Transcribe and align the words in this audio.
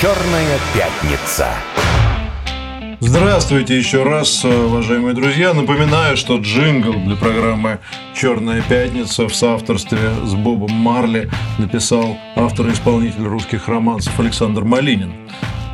Черная 0.00 0.58
пятница. 0.74 1.48
Здравствуйте 3.00 3.76
еще 3.76 4.02
раз, 4.02 4.42
уважаемые 4.46 5.14
друзья. 5.14 5.52
Напоминаю, 5.52 6.16
что 6.16 6.38
джингл 6.38 6.94
для 7.04 7.16
программы 7.16 7.80
«Черная 8.14 8.62
пятница» 8.62 9.28
в 9.28 9.34
соавторстве 9.34 9.98
с 10.24 10.32
Бобом 10.32 10.72
Марли 10.72 11.30
написал 11.58 12.16
автор 12.34 12.68
и 12.68 12.72
исполнитель 12.72 13.24
русских 13.24 13.68
романсов 13.68 14.18
Александр 14.18 14.64
Малинин. 14.64 15.12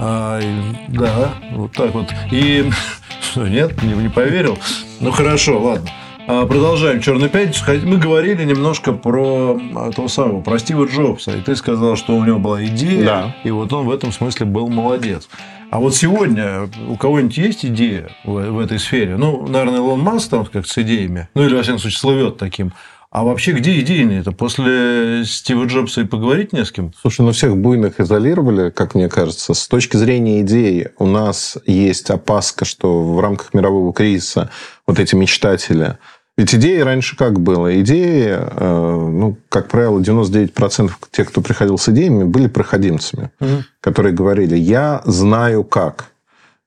А, 0.00 0.40
да, 0.88 1.32
вот 1.52 1.70
так 1.70 1.94
вот. 1.94 2.12
И 2.32 2.68
нет, 3.36 3.80
не, 3.84 3.92
не 3.92 4.08
поверил? 4.08 4.58
Ну 4.98 5.12
хорошо, 5.12 5.62
ладно. 5.62 5.88
А, 6.28 6.44
продолжаем 6.44 7.00
«Черную 7.00 7.30
пятницу». 7.30 7.64
Мы 7.84 7.98
говорили 7.98 8.44
немножко 8.44 8.92
про 8.92 9.60
того 9.94 10.08
самого, 10.08 10.40
про 10.40 10.58
Стива 10.58 10.84
Джобса. 10.86 11.36
И 11.36 11.40
ты 11.40 11.54
сказал, 11.54 11.94
что 11.94 12.16
у 12.16 12.24
него 12.24 12.40
была 12.40 12.64
идея, 12.64 13.04
да. 13.04 13.36
и 13.44 13.50
вот 13.52 13.72
он 13.72 13.86
в 13.86 13.92
этом 13.92 14.10
смысле 14.10 14.46
был 14.46 14.66
молодец. 14.66 15.28
А 15.70 15.78
вот 15.78 15.94
сегодня 15.94 16.68
у 16.88 16.96
кого-нибудь 16.96 17.36
есть 17.38 17.64
идея 17.64 18.10
в, 18.24 18.32
в 18.32 18.58
этой 18.58 18.80
сфере? 18.80 19.16
Ну, 19.16 19.46
наверное, 19.46 19.76
Илон 19.76 20.00
Маск 20.00 20.30
там 20.30 20.44
как 20.46 20.66
с 20.66 20.76
идеями. 20.78 21.28
Ну, 21.34 21.44
или, 21.46 21.54
во 21.54 21.62
всяком 21.62 21.78
случае, 21.78 21.98
слывет 22.00 22.38
таким. 22.38 22.72
А 23.10 23.22
вообще, 23.22 23.52
где 23.52 23.78
идейные 23.80 24.20
это? 24.20 24.32
После 24.32 25.24
Стива 25.24 25.64
Джобса 25.64 26.02
и 26.02 26.04
поговорить 26.04 26.52
не 26.52 26.64
с 26.64 26.72
кем? 26.72 26.92
Слушай, 27.00 27.22
ну 27.22 27.32
всех 27.32 27.56
буйных 27.56 28.00
изолировали, 28.00 28.70
как 28.70 28.94
мне 28.94 29.08
кажется. 29.08 29.54
С 29.54 29.68
точки 29.68 29.96
зрения 29.96 30.42
идеи 30.42 30.90
у 30.98 31.06
нас 31.06 31.56
есть 31.66 32.10
опаска, 32.10 32.64
что 32.64 33.02
в 33.02 33.20
рамках 33.20 33.54
мирового 33.54 33.92
кризиса 33.94 34.50
вот 34.86 34.98
эти 34.98 35.14
мечтатели 35.14 35.98
ведь 36.36 36.54
идеи 36.54 36.80
раньше 36.80 37.16
как 37.16 37.40
было? 37.40 37.80
Идеи, 37.80 38.36
э, 38.38 39.08
ну, 39.10 39.38
как 39.48 39.68
правило, 39.68 39.98
99% 40.00 40.90
тех, 41.10 41.28
кто 41.28 41.40
приходил 41.40 41.78
с 41.78 41.88
идеями, 41.88 42.24
были 42.24 42.46
проходимцами, 42.46 43.30
угу. 43.40 43.64
которые 43.80 44.14
говорили, 44.14 44.56
я 44.56 45.02
знаю 45.04 45.64
как. 45.64 46.12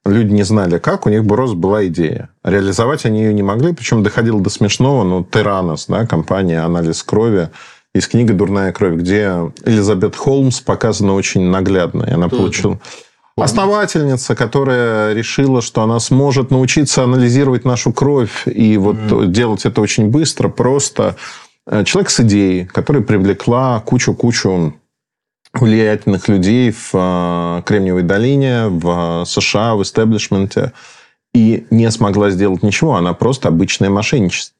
Люди 0.06 0.32
не 0.32 0.44
знали 0.44 0.80
как, 0.80 1.06
у 1.06 1.10
них 1.10 1.28
просто 1.28 1.56
была 1.56 1.86
идея. 1.88 2.30
Реализовать 2.44 3.06
они 3.06 3.20
ее 3.20 3.34
не 3.34 3.44
могли, 3.44 3.74
причем 3.74 4.02
доходило 4.02 4.42
до 4.42 4.50
смешного. 4.50 5.04
Ну, 5.04 5.24
Теранос, 5.24 5.86
да, 5.88 6.08
компания 6.08 6.62
«Анализ 6.62 7.04
крови», 7.04 7.50
есть 7.94 8.10
книга 8.10 8.34
«Дурная 8.34 8.72
кровь», 8.72 8.96
где 8.96 9.52
Элизабет 9.66 10.16
Холмс 10.16 10.62
показана 10.62 11.14
очень 11.14 11.42
наглядно. 11.42 12.06
И 12.06 12.12
она 12.12 12.28
получила... 12.30 12.80
Основательница, 13.44 14.36
которая 14.36 15.14
решила, 15.14 15.62
что 15.62 15.82
она 15.82 16.00
сможет 16.00 16.52
научиться 16.52 17.04
анализировать 17.04 17.66
нашу 17.66 17.92
кровь 17.92 18.48
и 18.48 18.78
вот 18.78 18.96
mm. 18.96 19.28
делать 19.28 19.66
это 19.66 19.82
очень 19.82 20.10
быстро, 20.10 20.50
просто 20.50 21.16
э, 21.66 21.84
человек 21.84 22.10
с 22.10 22.20
идеей, 22.22 22.66
которая 22.66 23.04
привлекла 23.04 23.80
кучу-кучу 23.80 24.74
влиятельных 25.54 26.28
людей 26.28 26.72
в 26.72 26.92
э, 26.94 27.62
Кремниевой 27.66 28.04
долине, 28.04 28.68
в 28.68 29.24
США, 29.26 29.76
в 29.76 29.84
истеблишменте, 29.84 30.74
и 31.34 31.66
не 31.70 31.90
смогла 31.92 32.30
сделать 32.30 32.64
ничего. 32.64 32.96
Она 32.96 33.14
просто 33.14 33.48
обычная 33.48 33.90
мошенничество, 33.90 34.56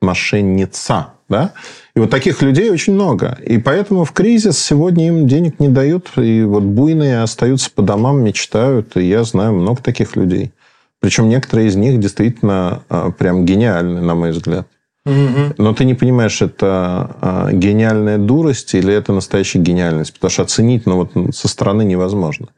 мошенница. 0.00 1.13
Да? 1.28 1.52
И 1.96 2.00
вот 2.00 2.10
таких 2.10 2.42
людей 2.42 2.70
очень 2.70 2.94
много. 2.94 3.38
И 3.44 3.58
поэтому 3.58 4.04
в 4.04 4.12
кризис 4.12 4.58
сегодня 4.58 5.08
им 5.08 5.26
денег 5.26 5.58
не 5.58 5.68
дают. 5.68 6.10
И 6.16 6.42
вот 6.42 6.62
буйные 6.62 7.22
остаются 7.22 7.70
по 7.70 7.82
домам, 7.82 8.22
мечтают. 8.22 8.96
И 8.96 9.04
я 9.04 9.24
знаю 9.24 9.54
много 9.54 9.82
таких 9.82 10.16
людей. 10.16 10.52
Причем 11.00 11.28
некоторые 11.28 11.68
из 11.68 11.76
них 11.76 12.00
действительно 12.00 12.82
а, 12.88 13.10
прям 13.10 13.44
гениальны, 13.44 14.00
на 14.00 14.14
мой 14.14 14.30
взгляд. 14.32 14.66
Угу. 15.06 15.54
Но 15.58 15.74
ты 15.74 15.84
не 15.84 15.94
понимаешь, 15.94 16.40
это 16.40 17.16
а, 17.20 17.52
гениальная 17.52 18.18
дурость 18.18 18.74
или 18.74 18.92
это 18.92 19.12
настоящая 19.12 19.60
гениальность. 19.60 20.14
Потому 20.14 20.30
что 20.30 20.42
оценить 20.42 20.86
ну, 20.86 20.96
вот, 20.96 21.34
со 21.34 21.48
стороны 21.48 21.84
невозможно. 21.84 22.48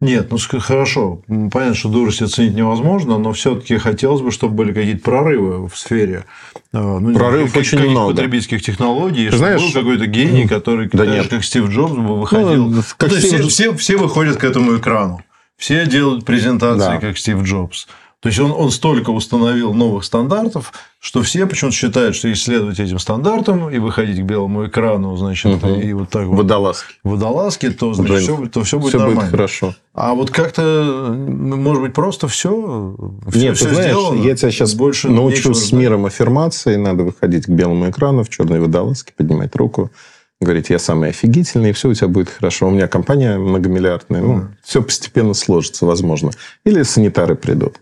Нет, 0.00 0.30
ну 0.30 0.36
хорошо, 0.60 1.22
понятно, 1.26 1.74
что 1.74 1.88
дурость 1.88 2.20
оценить 2.20 2.54
невозможно, 2.54 3.16
но 3.16 3.32
все-таки 3.32 3.78
хотелось 3.78 4.20
бы, 4.20 4.30
чтобы 4.30 4.54
были 4.54 4.74
какие-то 4.74 5.02
прорывы 5.02 5.68
в 5.68 5.78
сфере 5.78 6.26
э, 6.74 6.78
ну, 6.78 7.14
Прорывов 7.14 7.52
как, 7.52 7.62
очень 7.62 7.78
много. 7.78 8.10
потребительских 8.10 8.62
технологий, 8.62 9.30
Ты 9.30 9.38
знаешь, 9.38 9.62
был 9.62 9.72
какой-то 9.72 10.06
гений, 10.06 10.46
который, 10.46 10.90
да 10.92 11.06
нет. 11.06 11.28
как 11.28 11.42
Стив 11.42 11.70
Джобс, 11.70 11.94
бы 11.94 12.20
выходил. 12.20 12.66
Ну, 12.66 12.82
как 12.98 13.10
ну, 13.10 13.16
Стив... 13.16 13.40
все, 13.40 13.48
все, 13.48 13.74
все 13.74 13.96
выходят 13.96 14.36
к 14.36 14.44
этому 14.44 14.76
экрану. 14.76 15.22
Все 15.56 15.86
делают 15.86 16.26
презентации, 16.26 16.78
да. 16.78 16.98
как 16.98 17.16
Стив 17.16 17.42
Джобс. 17.42 17.88
То 18.20 18.30
есть 18.30 18.40
он, 18.40 18.50
он 18.50 18.70
столько 18.70 19.10
установил 19.10 19.74
новых 19.74 20.02
стандартов, 20.04 20.72
что 20.98 21.22
все 21.22 21.46
почему-то 21.46 21.76
считают, 21.76 22.16
что 22.16 22.28
если 22.28 22.44
следовать 22.44 22.80
этим 22.80 22.98
стандартам 22.98 23.68
и 23.68 23.78
выходить 23.78 24.18
к 24.20 24.22
белому 24.22 24.66
экрану, 24.66 25.14
значит, 25.16 25.62
угу. 25.62 25.74
и 25.74 25.92
вот 25.92 26.08
так 26.08 26.26
вот. 26.26 26.38
Водолазки. 26.38 26.94
Водолазки, 27.04 27.70
то, 27.70 27.92
значит, 27.92 28.22
все, 28.22 28.46
то 28.46 28.62
все 28.64 28.78
будет 28.78 28.88
все 28.88 28.98
нормально. 28.98 29.20
будет 29.20 29.30
хорошо. 29.30 29.74
А 29.92 30.14
вот 30.14 30.30
как-то, 30.30 31.14
может 31.14 31.82
быть, 31.82 31.92
просто 31.92 32.26
все, 32.26 32.96
все 33.28 33.38
Нет, 33.38 33.56
все 33.56 33.68
ты 33.68 33.74
знаешь, 33.74 33.90
сделано, 33.90 34.22
я 34.22 34.34
тебя 34.34 34.50
сейчас 34.50 34.74
больше 34.74 35.10
научу 35.10 35.52
с 35.52 35.70
миром 35.72 36.06
аффирмации. 36.06 36.76
Надо 36.76 37.04
выходить 37.04 37.44
к 37.44 37.50
белому 37.50 37.90
экрану 37.90 38.24
в 38.24 38.30
черной 38.30 38.60
водолазке, 38.60 39.12
поднимать 39.16 39.54
руку 39.56 39.90
говорить, 40.38 40.68
я 40.68 40.78
самый 40.78 41.10
офигительный, 41.10 41.70
и 41.70 41.72
все 41.72 41.88
у 41.88 41.94
тебя 41.94 42.08
будет 42.08 42.28
хорошо. 42.28 42.68
У 42.68 42.70
меня 42.70 42.88
компания 42.88 43.38
многомиллиардная. 43.38 44.20
Ну, 44.20 44.48
все 44.62 44.82
постепенно 44.82 45.32
сложится, 45.32 45.86
возможно. 45.86 46.30
Или 46.64 46.82
санитары 46.82 47.36
придут. 47.36 47.78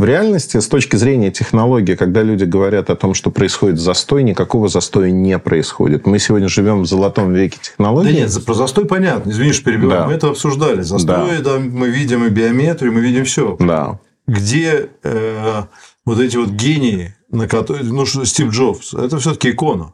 В 0.00 0.04
реальности, 0.04 0.56
с 0.56 0.66
точки 0.66 0.96
зрения 0.96 1.30
технологии, 1.30 1.94
когда 1.94 2.22
люди 2.22 2.44
говорят 2.44 2.88
о 2.88 2.96
том, 2.96 3.12
что 3.12 3.30
происходит 3.30 3.78
застой, 3.78 4.22
никакого 4.22 4.66
застоя 4.66 5.10
не 5.10 5.38
происходит. 5.38 6.06
Мы 6.06 6.18
сегодня 6.18 6.48
живем 6.48 6.80
в 6.80 6.86
золотом 6.86 7.34
веке 7.34 7.58
технологий. 7.60 8.14
Да 8.14 8.18
нет, 8.20 8.44
про 8.46 8.54
застой 8.54 8.86
понятно. 8.86 9.28
Извини, 9.28 9.52
что 9.52 9.64
перебиваю. 9.64 10.00
Да. 10.00 10.06
Мы 10.06 10.14
это 10.14 10.30
обсуждали. 10.30 10.80
Застой, 10.80 11.42
да. 11.42 11.42
да, 11.42 11.58
мы 11.58 11.90
видим 11.90 12.24
и 12.24 12.30
биометрию, 12.30 12.94
мы 12.94 13.00
видим 13.02 13.26
все. 13.26 13.58
Да. 13.60 14.00
Где 14.26 14.88
э, 15.02 15.62
вот 16.06 16.18
эти 16.18 16.38
вот 16.38 16.48
гении, 16.48 17.14
на 17.30 17.46
которые, 17.46 17.84
ну, 17.84 18.06
Стив 18.06 18.48
Джобс, 18.52 18.94
это 18.94 19.18
все-таки 19.18 19.50
икона. 19.50 19.92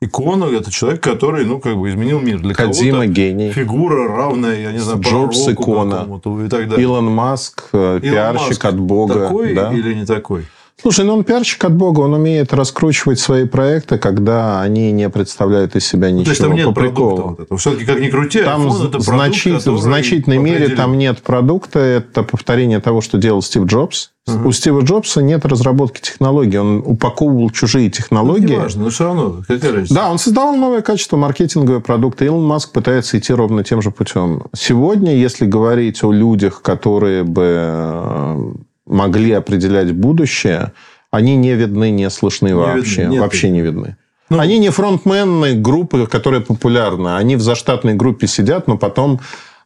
Икона– 0.00 0.44
это 0.56 0.70
человек, 0.70 1.02
который, 1.02 1.44
ну, 1.44 1.58
как 1.58 1.76
бы 1.76 1.90
изменил 1.90 2.20
мир. 2.20 2.38
Для 2.38 2.54
Кодзима– 2.54 3.06
гений. 3.08 3.50
Фигура 3.50 4.06
равная, 4.06 4.60
я 4.60 4.72
не 4.72 4.78
знаю, 4.78 5.00
Джобс– 5.00 5.48
икона. 5.48 6.20
И 6.44 6.48
так 6.48 6.68
далее. 6.68 6.84
Илон 6.84 7.06
Маск 7.06 7.70
э,– 7.72 7.98
пиарщик 8.02 8.48
Маск 8.48 8.64
от 8.64 8.78
Бога. 8.78 9.14
Такой 9.14 9.54
да? 9.54 9.72
или 9.72 9.94
не 9.94 10.06
такой? 10.06 10.46
Слушай, 10.80 11.04
ну 11.04 11.14
он 11.14 11.24
пиарщик 11.24 11.64
от 11.64 11.74
Бога, 11.74 12.00
он 12.00 12.14
умеет 12.14 12.52
раскручивать 12.52 13.18
свои 13.18 13.46
проекты, 13.46 13.98
когда 13.98 14.60
они 14.60 14.92
не 14.92 15.10
представляют 15.10 15.74
из 15.74 15.84
себя 15.84 16.12
ничего. 16.12 16.18
Ну, 16.20 16.24
то 16.24 16.30
есть 16.30 16.40
там 16.40 16.52
нет 16.54 16.66
по 16.66 16.72
приколу. 16.72 17.38
Вот 17.50 17.60
Все-таки 17.60 17.84
как 17.84 17.98
ни 17.98 18.08
крути, 18.08 18.42
там 18.42 18.68
это 18.68 19.00
значит, 19.00 19.66
в 19.66 19.78
значительной 19.78 20.38
мере 20.38 20.68
там 20.68 20.96
нет 20.96 21.20
продукта, 21.22 21.80
это 21.80 22.22
повторение 22.22 22.78
того, 22.78 23.00
что 23.00 23.18
делал 23.18 23.42
Стив 23.42 23.64
Джобс. 23.64 24.12
У 24.44 24.52
Стива 24.52 24.80
Джобса 24.82 25.22
нет 25.22 25.44
разработки 25.44 26.00
технологий, 26.00 26.58
он 26.58 26.82
упаковывал 26.84 27.50
чужие 27.50 27.90
технологии. 27.90 28.46
Ну, 28.46 28.52
не 28.52 28.56
важно, 28.56 28.84
но 28.84 28.90
все 28.90 29.04
равно, 29.04 29.42
какая 29.46 29.72
разница? 29.72 29.94
Да, 29.94 30.10
он 30.10 30.18
создавал 30.18 30.56
новое 30.56 30.82
качество 30.82 31.16
маркетинговые 31.16 31.80
продукты. 31.80 32.26
Илон 32.26 32.44
Маск 32.44 32.72
пытается 32.72 33.18
идти 33.18 33.32
ровно 33.32 33.64
тем 33.64 33.82
же 33.82 33.90
путем. 33.90 34.44
Сегодня, 34.54 35.14
если 35.14 35.46
говорить 35.46 36.02
о 36.04 36.12
людях, 36.12 36.62
которые 36.62 37.24
бы 37.24 37.44
э, 37.46 38.52
могли 38.86 39.32
определять 39.32 39.92
будущее, 39.92 40.72
они 41.10 41.36
не 41.36 41.54
видны, 41.54 41.90
не 41.90 42.08
слышны 42.10 42.48
не 42.48 42.54
вообще. 42.54 43.02
Видны, 43.02 43.20
вообще 43.20 43.50
не 43.50 43.60
видны. 43.60 43.96
Ну, 44.30 44.38
они 44.40 44.58
не 44.58 44.70
фронтмены 44.70 45.54
группы, 45.54 46.06
которая 46.06 46.40
популярна. 46.40 47.16
Они 47.16 47.36
в 47.36 47.40
заштатной 47.40 47.94
группе 47.94 48.26
сидят, 48.26 48.66
но 48.68 48.76
потом 48.76 49.20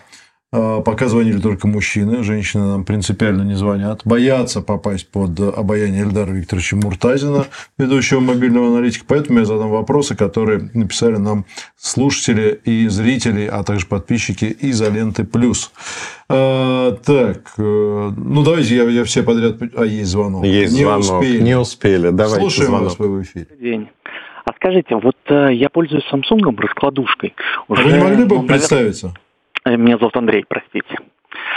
пока 0.53 1.09
звонили 1.09 1.39
только 1.39 1.67
мужчины, 1.67 2.23
женщины 2.23 2.67
нам 2.67 2.85
принципиально 2.85 3.43
не 3.43 3.55
звонят, 3.55 4.03
боятся 4.05 4.61
попасть 4.61 5.09
под 5.11 5.41
обаяние 5.41 6.03
Эльдара 6.03 6.31
Викторовича 6.31 6.77
Муртазина, 6.77 7.47
ведущего 7.79 8.21
мобильного 8.21 8.69
аналитика. 8.69 9.05
Поэтому 9.09 9.39
я 9.39 9.45
задам 9.47 9.71
вопросы, 9.71 10.15
которые 10.15 10.71
написали 10.75 11.17
нам 11.17 11.47
слушатели 11.77 12.61
и 12.65 12.89
зрители, 12.89 13.47
а 13.47 13.65
также 13.65 13.87
подписчики 13.87 14.55
«Изоленты 14.61 15.25
плюс». 15.25 15.73
А, 16.29 16.93
так, 17.05 17.53
э, 17.59 18.13
ну 18.17 18.43
давайте 18.43 18.77
я, 18.77 18.85
я 18.85 19.05
все 19.05 19.23
подряд... 19.23 19.57
А, 19.77 19.85
есть 19.85 20.11
звонок. 20.11 20.45
Есть 20.45 20.73
не 20.73 20.85
звонок. 20.85 21.21
Успели. 21.21 21.43
Не 21.43 21.59
успели. 21.59 22.11
Давайте 22.11 22.41
Слушаем 22.41 22.71
звонок. 22.71 22.89
вас 22.89 22.99
в 22.99 23.23
эфире. 23.23 23.47
День. 23.61 23.89
А 24.45 24.53
скажите, 24.57 24.97
вот 24.97 25.17
э, 25.27 25.49
я 25.53 25.69
пользуюсь 25.69 26.05
Samsung 26.11 26.57
раскладушкой. 26.57 27.35
Уже, 27.69 27.83
а 27.83 27.85
вы 27.85 27.93
не 27.93 27.99
могли 27.99 28.25
бы 28.25 28.37
ну, 28.37 28.47
представиться? 28.47 29.09
Э, 29.09 29.32
меня 29.71 29.99
зовут 29.99 30.17
Андрей, 30.17 30.45
простите. 30.49 30.97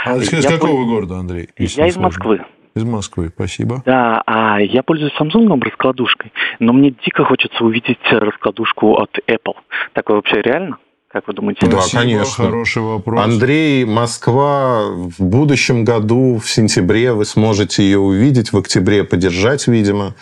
А 0.04 0.16
из 0.16 0.32
я 0.32 0.50
какого 0.50 0.76
польз... 0.76 0.88
города, 0.88 1.18
Андрей? 1.18 1.48
Я 1.58 1.86
из 1.86 1.96
Москвы. 1.96 2.44
Из 2.74 2.84
Москвы, 2.84 3.30
спасибо. 3.34 3.82
Да, 3.86 4.22
а 4.26 4.60
я 4.60 4.82
пользуюсь 4.82 5.14
Samsung 5.18 5.58
раскладушкой, 5.62 6.32
но 6.58 6.74
мне 6.74 6.90
дико 6.90 7.24
хочется 7.24 7.64
увидеть 7.64 7.98
раскладушку 8.10 8.96
от 8.98 9.18
Apple. 9.26 9.54
Такое 9.94 10.16
вообще 10.16 10.42
реально? 10.42 10.78
Как 11.08 11.26
вы 11.28 11.32
думаете? 11.32 11.66
Да, 11.66 11.78
Спасибо, 11.80 12.02
конечно. 12.02 12.44
Хороший 12.44 12.82
вопрос. 12.82 13.24
Андрей, 13.24 13.86
Москва 13.86 14.90
в 14.90 15.22
будущем 15.22 15.84
году, 15.84 16.38
в 16.38 16.50
сентябре 16.50 17.14
вы 17.14 17.24
сможете 17.24 17.82
ее 17.82 17.98
увидеть, 17.98 18.52
в 18.52 18.58
октябре 18.58 19.04
поддержать, 19.04 19.66
видимо. 19.66 20.14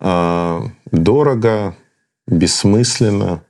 э, 0.00 0.60
дорого, 0.92 1.74
бессмысленно. 2.28 3.42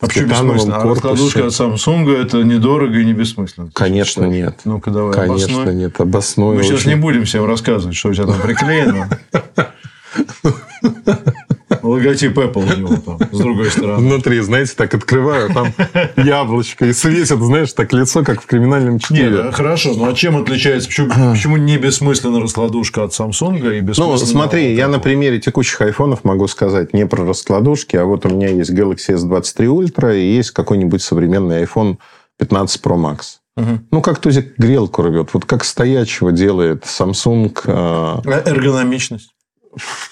А 0.00 0.06
почему 0.06 0.28
бессмысленно? 0.28 0.76
А 0.78 0.84
раскладушка 0.84 1.46
от 1.46 1.52
Samsung 1.52 2.10
это 2.16 2.42
недорого 2.42 2.98
и 2.98 3.04
не 3.04 3.12
бессмысленно. 3.12 3.70
Конечно, 3.74 4.24
нет. 4.24 4.60
Ну-ка 4.64 4.90
давай, 4.90 5.12
Конечно, 5.12 5.54
обоснуй. 5.56 5.74
нет. 5.74 6.00
Обосною. 6.00 6.56
Мы 6.56 6.62
сейчас 6.62 6.80
очень. 6.80 6.90
не 6.90 6.96
будем 6.96 7.24
всем 7.24 7.44
рассказывать, 7.44 7.96
что 7.96 8.08
у 8.08 8.14
тебя 8.14 8.26
там 8.26 8.40
приклеено. 8.40 9.08
Логотип 12.00 12.38
Apple 12.38 12.72
у 12.72 12.78
него 12.78 12.96
там, 12.96 13.18
с 13.32 13.38
другой 13.38 13.70
стороны. 13.70 13.98
Внутри, 13.98 14.40
знаете, 14.40 14.72
так 14.76 14.94
открываю, 14.94 15.52
там 15.52 15.72
яблочко 16.16 16.86
и 16.86 16.92
светит, 16.92 17.38
знаешь, 17.40 17.72
так 17.72 17.92
лицо, 17.92 18.24
как 18.24 18.42
в 18.42 18.46
криминальном 18.46 18.94
Нет, 18.94 19.02
чтиве. 19.02 19.40
а 19.42 19.52
хорошо, 19.52 19.92
ну 19.94 20.08
а 20.08 20.14
чем 20.14 20.36
отличается? 20.36 20.88
Почему, 20.88 21.10
почему 21.32 21.56
не 21.56 21.76
бессмысленно 21.78 22.40
раскладушка 22.40 23.04
от 23.04 23.12
Samsung 23.12 23.58
и 23.78 23.80
бессмысленно? 23.80 24.10
Ну, 24.10 24.16
смотри, 24.18 24.72
от 24.72 24.78
я 24.78 24.88
на 24.88 24.98
примере 24.98 25.38
текущих 25.38 25.80
айфонов 25.80 26.24
могу 26.24 26.46
сказать 26.48 26.92
не 26.94 27.06
про 27.06 27.24
раскладушки, 27.24 27.96
а 27.96 28.04
вот 28.04 28.26
у 28.26 28.30
меня 28.30 28.48
есть 28.48 28.70
Galaxy 28.70 29.14
S23 29.16 29.66
Ultra 29.66 30.18
и 30.18 30.36
есть 30.36 30.50
какой-нибудь 30.52 31.02
современный 31.02 31.62
iPhone 31.62 31.98
15 32.38 32.82
Pro 32.82 32.96
Max. 32.96 33.40
Мгм. 33.56 33.86
Ну, 33.90 34.00
как 34.00 34.18
тузик 34.20 34.56
грелку 34.56 35.02
рвет. 35.02 35.30
Вот 35.32 35.44
как 35.44 35.64
стоячего 35.64 36.32
делает 36.32 36.84
Samsung 36.84 37.52
э, 37.64 37.72
А 37.72 38.42
Эргономичность. 38.46 39.30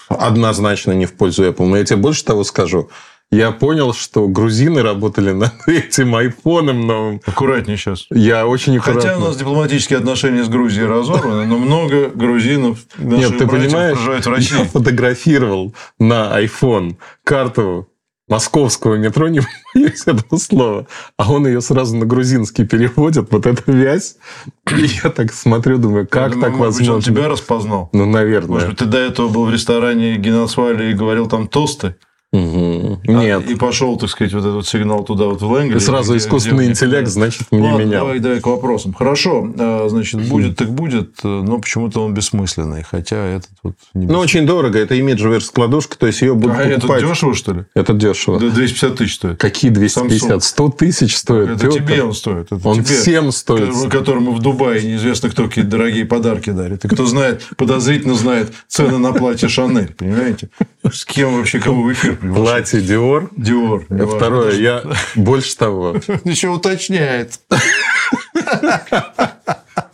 Однозначно 0.07 0.91
не 0.91 1.05
в 1.05 1.13
пользу 1.13 1.43
Apple. 1.43 1.65
Но 1.65 1.77
я 1.77 1.85
тебе 1.85 1.97
больше 1.97 2.23
того 2.25 2.43
скажу. 2.43 2.89
Я 3.31 3.51
понял, 3.51 3.93
что 3.93 4.27
грузины 4.27 4.81
работали 4.81 5.31
над 5.31 5.53
этим 5.67 6.15
айфоном 6.15 6.87
новым. 6.87 7.21
Аккуратнее 7.25 7.77
сейчас. 7.77 8.07
Я 8.09 8.47
очень 8.47 8.77
аккуратно... 8.77 9.01
Хотя 9.01 9.17
у 9.17 9.21
нас 9.21 9.37
дипломатические 9.37 9.99
отношения 9.99 10.43
с 10.43 10.49
Грузией 10.49 10.87
разорваны, 10.87 11.45
но 11.45 11.59
много 11.59 12.09
грузинов, 12.09 12.79
Нет, 12.97 13.37
ты 13.37 13.47
понимаешь, 13.47 13.97
проживают 13.97 14.25
в 14.25 14.29
я 14.29 14.35
России. 14.35 14.63
фотографировал 14.63 15.75
на 15.99 16.41
iPhone 16.41 16.95
карту 17.23 17.88
московского 18.29 18.95
метро, 18.95 19.27
не 19.27 19.41
боюсь 19.75 20.03
этого 20.05 20.37
слова, 20.37 20.87
а 21.17 21.31
он 21.31 21.47
ее 21.47 21.61
сразу 21.61 21.97
на 21.97 22.05
грузинский 22.05 22.65
переводит, 22.65 23.31
вот 23.31 23.45
эта 23.45 23.71
вязь. 23.71 24.15
И 24.71 24.85
я 25.03 25.09
так 25.09 25.33
смотрю, 25.33 25.77
думаю, 25.77 26.07
как 26.07 26.35
Я 26.35 26.41
так 26.41 26.51
может 26.53 26.77
быть, 26.79 26.87
он 26.87 26.95
возможно? 26.95 27.01
тебя 27.01 27.27
распознал. 27.27 27.89
Ну, 27.91 28.05
Может 28.05 28.13
наверное. 28.13 28.67
быть, 28.67 28.77
ты 28.77 28.85
до 28.85 28.97
этого 28.97 29.29
был 29.29 29.45
в 29.45 29.51
ресторане 29.53 30.17
Геносвали 30.17 30.91
и 30.91 30.93
говорил 30.93 31.27
там 31.27 31.47
тосты, 31.47 31.95
А- 32.31 32.37
Нет. 32.37 33.49
и 33.49 33.55
пошел, 33.55 33.97
так 33.97 34.09
сказать, 34.09 34.33
вот 34.33 34.45
этот 34.45 34.67
сигнал 34.67 35.03
туда 35.03 35.25
вот 35.25 35.41
в 35.41 35.49
Лэнгли. 35.49 35.77
И 35.77 35.79
сразу 35.79 36.11
где- 36.13 36.19
искусственный 36.19 36.63
где- 36.65 36.71
интеллект, 36.71 37.07
значит, 37.09 37.47
мне 37.51 37.63
Ладно, 37.71 37.83
менял. 37.85 38.01
давай, 38.05 38.19
давай 38.19 38.39
к 38.39 38.45
вопросам. 38.45 38.93
Хорошо, 38.93 39.51
а, 39.57 39.87
значит, 39.89 40.21
будет 40.29 40.55
так 40.55 40.69
будет, 40.69 41.15
э, 41.23 41.27
но 41.27 41.57
почему-то 41.59 42.03
он 42.05 42.13
бессмысленный, 42.13 42.83
хотя 42.83 43.15
этот 43.17 43.49
вот 43.63 43.73
не 43.95 44.05
Ну, 44.05 44.19
очень 44.19 44.45
дорого. 44.45 44.77
Это 44.77 44.93
имиджевая 44.93 45.39
раскладушка, 45.39 45.97
то 45.97 46.05
есть 46.05 46.21
ее 46.21 46.35
будут 46.35 46.55
А 46.59 46.69
покупать. 46.75 47.01
дешево, 47.01 47.33
что 47.33 47.53
ли? 47.53 47.65
Это 47.73 47.93
дешево. 47.93 48.39
Да 48.39 48.49
250 48.49 48.95
тысяч 48.95 49.15
стоит. 49.15 49.39
Какие 49.39 49.71
250? 49.71 50.29
Samsung. 50.29 50.39
100 50.41 50.69
тысяч 50.69 51.17
стоит. 51.17 51.49
Это 51.49 51.59
Пётр. 51.65 51.77
тебе 51.83 52.03
он 52.03 52.13
стоит. 52.13 52.51
Это 52.51 52.67
Он 52.67 52.75
тебе, 52.83 52.85
всем 52.95 53.31
стоит. 53.31 53.73
ко- 53.73 53.89
Которому 53.89 54.33
в 54.33 54.39
Дубае 54.39 54.83
неизвестно 54.83 55.29
кто 55.29 55.47
какие 55.47 55.63
дорогие 55.63 56.05
подарки 56.05 56.51
дарит. 56.51 56.85
И 56.85 56.87
кто 56.87 57.05
знает, 57.07 57.41
подозрительно 57.57 58.13
знает 58.13 58.51
цены 58.67 58.97
на 58.99 59.13
платье 59.13 59.49
Шанель. 59.49 59.93
Понимаете? 59.97 60.49
С 60.91 61.05
кем 61.05 61.35
вообще 61.35 61.59
кого 61.59 61.81
в 61.83 61.91
эфир 61.91 62.18
приглашать? 62.19 62.69
Платье 62.71 62.81
Диор. 62.81 63.29
Диор. 63.35 63.85
А 63.89 64.05
Второе, 64.07 64.53
я 64.55 64.83
больше 65.15 65.57
того. 65.57 65.95
Еще 66.23 66.49
уточняет. 66.49 67.39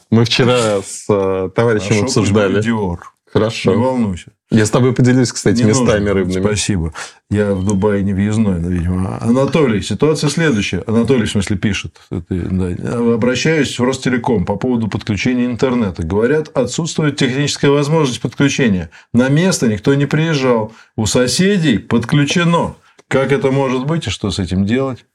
Мы 0.10 0.26
вчера 0.26 0.82
с 0.82 1.06
э, 1.10 1.50
товарищем 1.56 2.04
обсуждали. 2.04 2.62
Диор. 2.62 3.00
Не 3.00 3.32
Хорошо. 3.32 3.74
волнуйся. 3.74 4.32
Я 4.52 4.66
с 4.66 4.70
тобой 4.70 4.94
поделюсь, 4.94 5.32
кстати, 5.32 5.58
Не 5.64 5.70
местами 5.70 6.00
нужно. 6.00 6.14
рыбными. 6.14 6.44
Спасибо. 6.44 6.94
Я 7.32 7.56
в 7.56 7.66
Дубае 7.66 8.04
не 8.04 8.14
въездной, 8.14 8.60
но, 8.60 8.70
видимо. 8.70 9.18
Анатолий, 9.20 9.82
ситуация 9.82 10.30
следующая. 10.30 10.84
Анатолий, 10.86 11.26
в 11.26 11.32
смысле, 11.32 11.58
пишет. 11.58 11.98
Это, 12.12 12.26
да. 12.30 12.98
Обращаюсь 13.16 13.78
в 13.80 13.84
Ростелеком 13.84 14.46
по 14.46 14.56
поводу 14.56 14.88
подключения 14.88 15.46
интернета. 15.48 16.04
Говорят, 16.04 16.56
отсутствует 16.56 17.18
техническая 17.18 17.72
возможность 17.72 18.22
подключения. 18.22 18.92
На 19.14 19.30
место 19.30 19.68
никто 19.68 19.96
не 19.96 20.06
приезжал. 20.06 20.72
У 20.96 21.08
соседей 21.08 21.80
подключено. 21.80 22.76
Как 23.08 23.32
это 23.32 23.50
может 23.52 23.86
быть 23.86 24.08
и 24.08 24.10
что 24.12 24.30
с 24.30 24.38
этим 24.40 24.66
делать? 24.66 25.06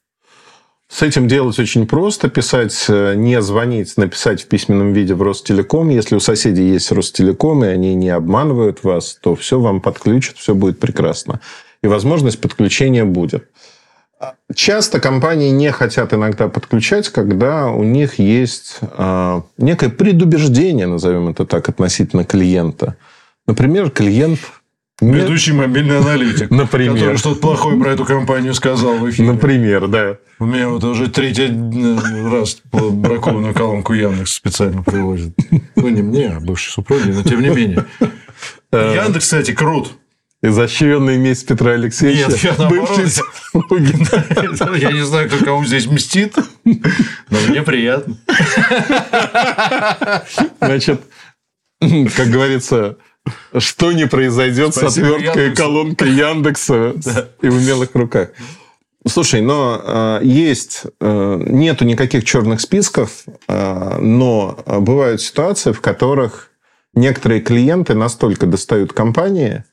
С 0.90 1.02
этим 1.02 1.28
делать 1.28 1.56
очень 1.60 1.86
просто. 1.86 2.28
Писать, 2.28 2.86
э, 2.88 3.14
не 3.14 3.40
звонить, 3.40 3.96
написать 3.96 4.42
в 4.42 4.48
письменном 4.48 4.92
виде 4.92 5.14
в 5.14 5.22
Ростелеком. 5.22 5.88
Если 5.88 6.16
у 6.16 6.20
соседей 6.20 6.64
есть 6.64 6.90
Ростелеком, 6.90 7.64
и 7.64 7.68
они 7.68 7.94
не 7.94 8.10
обманывают 8.10 8.82
вас, 8.82 9.16
то 9.22 9.36
все 9.36 9.60
вам 9.60 9.80
подключат, 9.80 10.36
все 10.36 10.52
будет 10.52 10.80
прекрасно. 10.80 11.40
И 11.84 11.86
возможность 11.86 12.40
подключения 12.40 13.04
будет. 13.04 13.48
Часто 14.52 14.98
компании 15.00 15.50
не 15.50 15.70
хотят 15.70 16.12
иногда 16.12 16.48
подключать, 16.48 17.08
когда 17.08 17.68
у 17.68 17.84
них 17.84 18.18
есть 18.18 18.80
э, 18.80 19.42
некое 19.58 19.90
предубеждение, 19.90 20.88
назовем 20.88 21.28
это 21.28 21.46
так, 21.46 21.68
относительно 21.68 22.24
клиента. 22.24 22.96
Например, 23.46 23.90
клиент... 23.90 24.40
Ведущий 25.00 25.52
мобильный 25.52 25.98
аналитик. 25.98 26.50
Например. 26.50 26.94
Который 26.94 27.16
что-то 27.16 27.40
плохое 27.40 27.78
про 27.80 27.92
эту 27.92 28.04
компанию 28.04 28.52
сказал 28.54 28.98
в 28.98 29.08
эфире. 29.10 29.32
Например, 29.32 29.88
да. 29.88 30.18
У 30.38 30.44
меня 30.44 30.68
вот 30.68 30.84
уже 30.84 31.08
третий 31.08 31.48
э, 31.48 32.30
раз 32.30 32.60
бракованную 32.72 33.54
колонку 33.54 33.94
Яндекс 33.94 34.32
специально 34.32 34.82
привозят. 34.82 35.32
Ну, 35.76 35.88
не 35.88 36.02
мне, 36.02 36.28
а 36.28 36.40
бывшей 36.40 36.70
супруге, 36.70 37.12
но 37.12 37.22
тем 37.22 37.40
не 37.40 37.48
менее. 37.48 37.86
Э, 38.72 39.02
Яндекс, 39.02 39.24
кстати, 39.24 39.52
крут. 39.52 39.92
Изощренный 40.42 41.18
месть 41.18 41.46
Петра 41.46 41.72
Алексеевича. 41.72 42.28
Нет, 42.28 42.44
я 42.44 42.54
наоборот. 42.56 42.98
Я 44.78 44.92
не 44.92 45.04
знаю, 45.04 45.28
кто 45.28 45.44
кому 45.44 45.64
здесь 45.66 45.86
мстит, 45.86 46.34
но 46.64 47.38
мне 47.48 47.62
приятно. 47.62 48.16
Значит, 50.60 51.02
как 51.80 52.28
говорится, 52.28 52.96
что 53.58 53.92
не 53.92 54.06
произойдет 54.06 54.74
Спасибо 54.74 55.06
с 55.06 55.12
отверткой 55.14 55.42
Яндексу. 55.44 55.62
колонкой 55.62 56.10
Яндекса 56.10 56.94
и 57.42 57.48
в 57.48 57.56
умелых 57.56 57.90
руках. 57.94 58.30
Слушай, 59.06 59.40
но 59.40 59.80
э, 59.82 60.20
есть, 60.24 60.82
э, 61.00 61.42
нету 61.46 61.86
никаких 61.86 62.24
черных 62.24 62.60
списков, 62.60 63.24
э, 63.48 63.98
но 63.98 64.62
бывают 64.66 65.22
ситуации, 65.22 65.72
в 65.72 65.80
которых 65.80 66.50
некоторые 66.92 67.40
клиенты 67.40 67.94
настолько 67.94 68.46
достают 68.46 68.92
компании, 68.92 69.64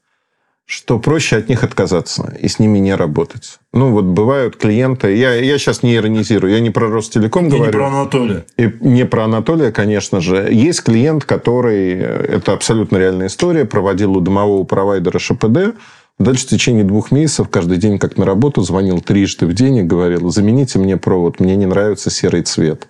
что 0.67 0.99
проще 0.99 1.37
от 1.37 1.47
них 1.47 1.63
отказаться 1.63 2.35
и 2.41 2.49
с 2.49 2.59
ними 2.59 2.79
не 2.79 2.93
работать. 2.93 3.57
Ну, 3.71 3.91
вот 3.91 4.03
бывают 4.03 4.57
клиенты... 4.57 5.15
Я, 5.15 5.33
я 5.33 5.57
сейчас 5.57 5.81
не 5.81 5.95
иронизирую, 5.95 6.51
я 6.51 6.59
не 6.59 6.71
про 6.71 6.89
Ростелеком 6.89 7.47
И 7.47 7.51
не 7.51 7.55
говорю. 7.55 7.71
про 7.71 7.87
Анатолия. 7.87 8.45
И 8.57 8.69
не 8.81 9.05
про 9.05 9.23
Анатолия, 9.23 9.71
конечно 9.71 10.19
же. 10.19 10.49
Есть 10.51 10.83
клиент, 10.83 11.23
который, 11.23 11.93
это 11.93 12.51
абсолютно 12.51 12.97
реальная 12.97 13.27
история, 13.27 13.63
проводил 13.63 14.17
у 14.17 14.19
домового 14.19 14.65
провайдера 14.65 15.19
ШПД. 15.19 15.77
Дальше 16.19 16.45
в 16.45 16.49
течение 16.49 16.83
двух 16.83 17.11
месяцев 17.11 17.47
каждый 17.49 17.77
день, 17.77 17.97
как 17.97 18.17
на 18.17 18.25
работу, 18.25 18.61
звонил 18.61 18.99
трижды 18.99 19.45
в 19.45 19.53
день 19.53 19.77
и 19.77 19.83
говорил, 19.83 20.29
замените 20.31 20.79
мне 20.79 20.97
провод, 20.97 21.39
мне 21.39 21.55
не 21.55 21.65
нравится 21.65 22.09
серый 22.09 22.41
цвет, 22.41 22.89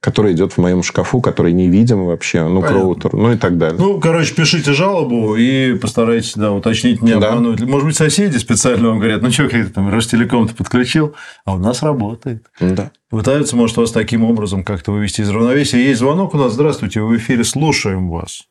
который 0.00 0.32
идет 0.32 0.52
в 0.52 0.58
моем 0.58 0.82
шкафу, 0.82 1.20
который 1.20 1.52
не 1.52 1.68
видим 1.68 2.04
вообще, 2.04 2.46
ну, 2.46 2.62
Понятно. 2.62 3.10
ну 3.12 3.32
и 3.32 3.36
так 3.36 3.58
далее. 3.58 3.78
Ну, 3.80 3.98
короче, 4.00 4.32
пишите 4.34 4.72
жалобу 4.72 5.34
и 5.34 5.74
постарайтесь 5.74 6.34
да, 6.34 6.52
уточнить, 6.52 7.02
не 7.02 7.18
Да. 7.18 7.30
обмануть. 7.30 7.60
Может 7.62 7.86
быть, 7.88 7.96
соседи 7.96 8.36
специально 8.36 8.88
вам 8.88 8.98
говорят, 9.00 9.22
ну, 9.22 9.30
что, 9.32 9.48
ты 9.48 9.64
там 9.64 9.90
Ростелеком-то 9.92 10.54
подключил, 10.54 11.14
а 11.44 11.54
у 11.54 11.58
нас 11.58 11.82
работает. 11.82 12.44
да. 12.60 12.92
Пытаются, 13.10 13.56
может, 13.56 13.76
вас 13.76 13.90
таким 13.90 14.22
образом 14.24 14.62
как-то 14.62 14.92
вывести 14.92 15.22
из 15.22 15.30
равновесия. 15.30 15.82
Есть 15.82 16.00
звонок 16.00 16.34
у 16.34 16.38
нас. 16.38 16.52
Здравствуйте, 16.52 17.00
вы 17.00 17.16
в 17.16 17.18
эфире, 17.18 17.42
слушаем 17.42 18.10
вас. 18.10 18.42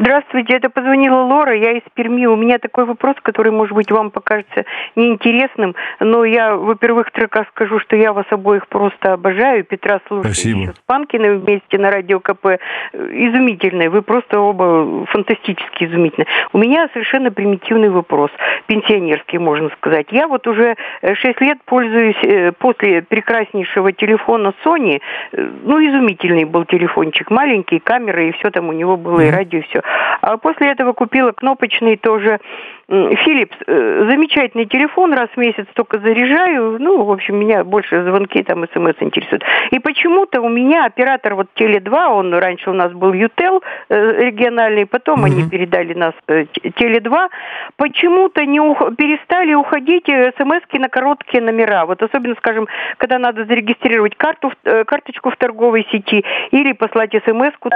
Здравствуйте, 0.00 0.54
это 0.54 0.70
позвонила 0.70 1.22
Лора, 1.22 1.56
я 1.56 1.72
из 1.72 1.82
Перми. 1.94 2.24
У 2.26 2.36
меня 2.36 2.60
такой 2.60 2.84
вопрос, 2.84 3.16
который, 3.20 3.50
может 3.50 3.74
быть, 3.74 3.90
вам 3.90 4.12
покажется 4.12 4.64
неинтересным, 4.94 5.74
но 5.98 6.24
я, 6.24 6.54
во-первых, 6.54 7.08
строках 7.08 7.48
скажу, 7.48 7.80
что 7.80 7.96
я 7.96 8.12
вас 8.12 8.24
обоих 8.30 8.68
просто 8.68 9.14
обожаю. 9.14 9.64
Петра 9.64 10.00
слушаю 10.06 10.32
Спасибо. 10.32 10.60
еще 10.60 10.72
с 10.74 10.78
Панкиным 10.86 11.40
вместе 11.40 11.78
на 11.78 11.90
радио 11.90 12.20
КП. 12.20 12.46
Э, 12.46 12.58
Изумительные, 12.92 13.90
вы 13.90 14.02
просто 14.02 14.38
оба 14.38 15.04
фантастически 15.06 15.84
изумительные. 15.86 16.28
У 16.52 16.58
меня 16.58 16.88
совершенно 16.92 17.32
примитивный 17.32 17.88
вопрос, 17.88 18.30
пенсионерский, 18.68 19.38
можно 19.38 19.68
сказать. 19.70 20.06
Я 20.12 20.28
вот 20.28 20.46
уже 20.46 20.76
6 21.02 21.40
лет 21.40 21.58
пользуюсь 21.64 22.22
э, 22.22 22.52
после 22.52 23.02
прекраснейшего 23.02 23.90
телефона 23.90 24.54
Sony, 24.64 25.00
э, 25.32 25.50
ну, 25.64 25.84
изумительный 25.84 26.44
был 26.44 26.66
телефончик, 26.66 27.32
маленький, 27.32 27.80
камера, 27.80 28.22
и 28.22 28.30
все 28.30 28.52
там 28.52 28.68
у 28.68 28.72
него 28.72 28.96
было, 28.96 29.22
и 29.22 29.30
радио, 29.30 29.58
и 29.58 29.62
все. 29.62 29.82
А 30.20 30.36
после 30.36 30.68
этого 30.68 30.92
купила 30.92 31.32
кнопочный 31.32 31.96
тоже 31.96 32.40
Philips. 32.88 33.54
Э, 33.66 34.06
замечательный 34.08 34.64
телефон, 34.64 35.12
раз 35.12 35.28
в 35.28 35.36
месяц 35.36 35.66
только 35.74 35.98
заряжаю. 35.98 36.78
Ну, 36.80 37.04
в 37.04 37.10
общем, 37.12 37.36
меня 37.36 37.62
больше 37.62 38.02
звонки, 38.02 38.42
там, 38.42 38.64
смс 38.72 38.94
интересуют. 39.00 39.44
И 39.70 39.78
почему-то 39.78 40.40
у 40.40 40.48
меня 40.48 40.86
оператор 40.86 41.34
вот 41.34 41.48
Теле2, 41.54 42.06
он 42.06 42.32
раньше 42.34 42.70
у 42.70 42.72
нас 42.72 42.90
был 42.92 43.12
Ютел 43.12 43.62
э, 43.90 44.24
региональный, 44.24 44.86
потом 44.86 45.20
mm-hmm. 45.20 45.26
они 45.26 45.50
передали 45.50 45.92
нас 45.92 46.14
э, 46.28 46.44
Теле2, 46.44 47.28
почему-то 47.76 48.46
не 48.46 48.60
ух... 48.60 48.78
перестали 48.96 49.52
уходить 49.52 50.06
смс 50.06 50.62
на 50.72 50.88
короткие 50.88 51.42
номера. 51.42 51.84
Вот 51.84 52.02
особенно, 52.02 52.36
скажем, 52.36 52.68
когда 52.96 53.18
надо 53.18 53.44
зарегистрировать 53.44 54.16
карту, 54.16 54.50
карточку 54.62 55.30
в 55.30 55.36
торговой 55.36 55.86
сети 55.90 56.24
или 56.52 56.72
послать 56.72 57.12
смс-ку. 57.12 57.70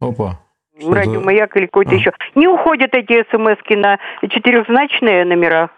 Опа 0.00 0.45
что 0.78 0.94
радио 0.94 1.20
Маяк 1.20 1.56
или 1.56 1.66
какой-то 1.66 1.92
а. 1.92 1.94
еще. 1.94 2.12
Не 2.34 2.48
уходят 2.48 2.94
эти 2.94 3.24
смс 3.30 3.58
на 3.70 3.98
четырехзначные 4.28 5.24
номера. 5.24 5.70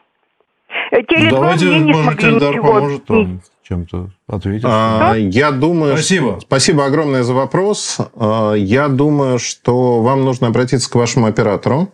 Теле2 0.93 1.31
Давайте, 1.31 1.65
мне 1.67 1.81
не 1.81 1.93
может, 1.93 2.05
смогли 2.05 2.29
Эльдар 2.29 2.51
ничего. 2.51 2.73
поможет 2.73 3.09
вам 3.09 3.41
чем-то 3.63 4.11
ответить. 4.27 4.65
А, 4.67 5.15
я 5.17 5.51
думаю... 5.51 5.95
Спасибо. 5.95 6.39
Спасибо 6.41 6.87
огромное 6.87 7.23
за 7.23 7.35
вопрос. 7.35 7.99
А, 8.17 8.55
я 8.55 8.89
думаю, 8.89 9.39
что 9.39 10.03
вам 10.03 10.25
нужно 10.25 10.49
обратиться 10.49 10.91
к 10.91 10.95
вашему 10.95 11.27
оператору, 11.27 11.91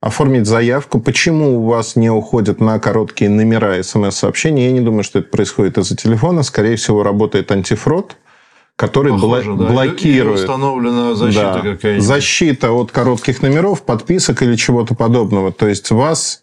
оформить 0.00 0.46
заявку. 0.46 1.00
Почему 1.00 1.58
у 1.58 1.66
вас 1.66 1.96
не 1.96 2.10
уходят 2.10 2.60
на 2.60 2.78
короткие 2.78 3.30
номера 3.30 3.82
смс-сообщений? 3.82 4.66
Я 4.66 4.72
не 4.72 4.80
думаю, 4.80 5.02
что 5.02 5.20
это 5.20 5.28
происходит 5.28 5.78
из-за 5.78 5.96
телефона. 5.96 6.42
Скорее 6.42 6.76
всего, 6.76 7.02
работает 7.02 7.50
антифрод 7.50 8.16
который 8.76 9.12
Похоже, 9.12 9.52
бла- 9.52 9.58
да. 9.58 9.72
блокирует. 9.72 10.36
Или 10.36 10.44
установлена 10.44 11.14
защита 11.14 11.60
да, 11.64 11.72
какая-нибудь. 11.72 12.06
Защита 12.06 12.72
от 12.72 12.92
коротких 12.92 13.42
номеров, 13.42 13.82
подписок 13.82 14.42
или 14.42 14.54
чего-то 14.54 14.94
подобного. 14.94 15.50
То 15.50 15.66
есть 15.66 15.90
вас 15.90 16.42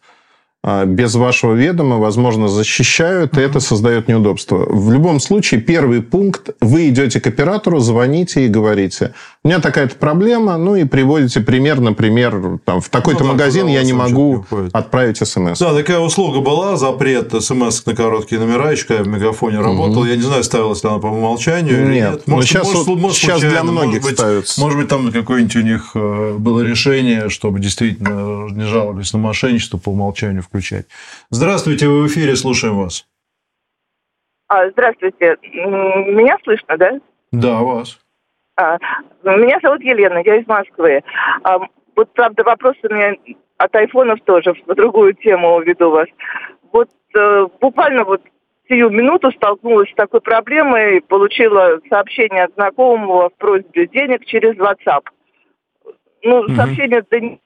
без 0.85 1.15
вашего 1.15 1.53
ведома, 1.53 1.97
возможно, 1.97 2.47
защищают, 2.47 3.37
и 3.37 3.41
это 3.41 3.59
создает 3.59 4.07
неудобства. 4.07 4.65
В 4.69 4.91
любом 4.93 5.19
случае, 5.19 5.59
первый 5.59 6.01
пункт, 6.01 6.51
вы 6.61 6.87
идете 6.87 7.19
к 7.19 7.27
оператору, 7.27 7.79
звоните 7.79 8.45
и 8.45 8.47
говорите, 8.47 9.13
у 9.43 9.49
меня 9.49 9.59
такая-то 9.59 9.95
проблема, 9.95 10.55
ну 10.57 10.75
и 10.75 10.85
приводите 10.85 11.41
пример, 11.41 11.81
например, 11.81 12.59
там, 12.63 12.79
в 12.79 12.87
такой-то 12.87 13.25
ну, 13.25 13.33
магазин 13.33 13.67
я 13.67 13.83
не 13.83 13.91
могу 13.91 14.45
отправить 14.71 15.17
смс. 15.17 15.59
Да, 15.59 15.73
такая 15.73 15.99
услуга 15.99 16.39
была, 16.39 16.77
запрет 16.77 17.33
смс 17.43 17.85
на 17.85 17.93
короткие 17.93 18.39
номера, 18.39 18.71
еще 18.71 18.85
когда 18.85 19.03
в 19.03 19.07
мегафоне 19.07 19.59
работал. 19.59 19.99
Угу. 19.99 20.05
Я 20.05 20.15
не 20.15 20.21
знаю, 20.21 20.45
ставилась 20.45 20.81
ли 20.81 20.89
она 20.89 20.99
по 20.99 21.07
умолчанию 21.07 21.77
нет, 21.77 21.87
или 21.87 21.93
нет. 21.95 22.23
Ну, 22.25 22.35
может, 22.35 22.49
сейчас, 22.49 22.71
может, 22.71 22.87
может, 22.87 23.17
сейчас 23.17 23.41
для 23.41 23.63
многих 23.63 24.01
может 24.01 24.03
быть, 24.03 24.17
ставится. 24.17 24.61
Может 24.61 24.79
быть, 24.79 24.87
там 24.87 25.11
какое-нибудь 25.11 25.55
у 25.57 25.61
них 25.61 25.91
э, 25.93 26.35
было 26.37 26.61
решение, 26.61 27.27
чтобы 27.27 27.59
действительно 27.59 28.47
не 28.49 28.63
жаловались 28.63 29.11
на 29.11 29.19
мошенничество 29.19 29.77
по 29.77 29.89
умолчанию 29.89 30.41
включать. 30.53 30.85
Здравствуйте, 31.31 31.87
вы 31.87 32.03
в 32.03 32.07
эфире, 32.07 32.35
слушаем 32.35 32.77
вас. 32.77 33.07
А, 34.47 34.69
здравствуйте. 34.69 35.37
Меня 35.41 36.37
слышно, 36.43 36.77
да? 36.77 36.91
Да, 37.31 37.61
вас. 37.61 37.99
А, 38.55 38.77
меня 39.23 39.57
зовут 39.63 39.81
Елена, 39.81 40.21
я 40.23 40.35
из 40.35 40.45
Москвы. 40.45 41.03
А, 41.43 41.57
вот, 41.95 42.13
правда, 42.13 42.43
вопрос 42.43 42.75
у 42.83 42.93
меня 42.93 43.15
от 43.57 43.75
айфонов 43.75 44.19
тоже, 44.25 44.53
в 44.67 44.75
другую 44.75 45.15
тему 45.15 45.59
веду 45.61 45.89
вас. 45.89 46.07
Вот 46.71 46.89
э, 47.15 47.47
буквально 47.59 48.03
вот 48.03 48.21
сию 48.67 48.89
минуту 48.89 49.31
столкнулась 49.31 49.89
с 49.89 49.95
такой 49.95 50.21
проблемой, 50.21 51.01
получила 51.01 51.79
сообщение 51.89 52.43
от 52.43 52.53
знакомого 52.53 53.29
в 53.29 53.35
просьбе 53.37 53.87
денег 53.87 54.25
через 54.25 54.55
WhatsApp. 54.57 55.03
Ну, 56.23 56.39
угу. 56.41 56.53
сообщение 56.53 56.99
это 56.99 57.39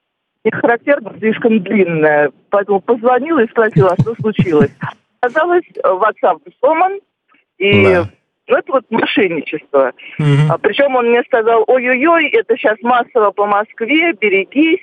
не 0.48 0.62
характерно, 0.62 1.14
слишком 1.20 1.60
длинное. 1.60 2.32
Поэтому 2.50 2.80
позвонила 2.80 3.40
и 3.40 3.50
спросила, 3.50 3.96
что 4.00 4.16
случилось. 4.16 4.72
Оказалось, 5.20 5.66
WhatsApp 5.84 6.40
сломан, 6.60 7.00
и 7.58 7.84
да. 7.84 8.10
Ну, 8.48 8.58
это 8.58 8.72
вот 8.72 8.86
мошенничество. 8.90 9.92
Угу. 10.20 10.50
А, 10.50 10.58
причем 10.58 10.96
он 10.96 11.10
мне 11.10 11.22
сказал, 11.24 11.66
ой-ой-ой, 11.68 12.30
это 12.30 12.56
сейчас 12.56 12.78
массово 12.82 13.32
по 13.32 13.46
Москве, 13.46 14.14
берегись. 14.14 14.80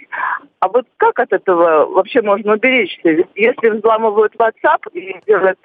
А 0.60 0.68
вот 0.68 0.86
как 0.98 1.18
от 1.18 1.32
этого 1.32 1.86
вообще 1.86 2.22
можно 2.22 2.54
уберечься? 2.54 3.10
Ведь 3.10 3.26
если 3.34 3.70
взламывают 3.70 4.34
WhatsApp 4.36 4.90
и 4.92 5.16
делают 5.26 5.58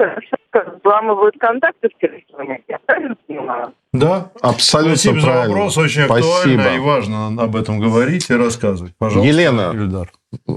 взламывают 0.81 1.35
контакты 1.39 1.89
в 1.89 2.01
телефоне, 2.01 2.61
я 2.67 2.79
правильно 2.85 3.15
понимаю? 3.27 3.73
Да, 3.93 4.31
абсолютно 4.41 4.95
Спасибо 4.95 5.21
правильно. 5.21 5.43
за 5.43 5.49
вопрос, 5.49 5.77
очень 5.77 6.05
Спасибо. 6.05 6.35
актуально 6.35 6.75
и 6.75 6.79
важно 6.79 7.27
об 7.43 7.55
этом 7.55 7.79
говорить 7.79 8.29
и 8.29 8.33
рассказывать. 8.33 8.93
Пожалуйста, 8.97 9.27
Елена, 9.27 9.71
Ильдар. 9.73 10.09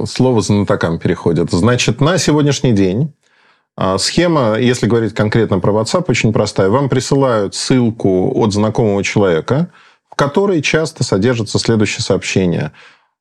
слово 0.07 0.41
знатокам 0.43 0.99
переходит. 0.99 1.51
Значит, 1.51 2.01
на 2.01 2.19
сегодняшний 2.19 2.73
день 2.73 3.15
схема, 3.99 4.59
если 4.59 4.87
говорить 4.87 5.14
конкретно 5.14 5.59
про 5.59 5.73
WhatsApp, 5.73 6.05
очень 6.09 6.33
простая. 6.33 6.69
Вам 6.69 6.88
присылают 6.88 7.55
ссылку 7.55 8.33
от 8.35 8.52
знакомого 8.52 9.02
человека, 9.02 9.71
в 10.11 10.14
которой 10.14 10.61
часто 10.61 11.05
содержится 11.05 11.59
следующее 11.59 12.02
сообщение. 12.02 12.73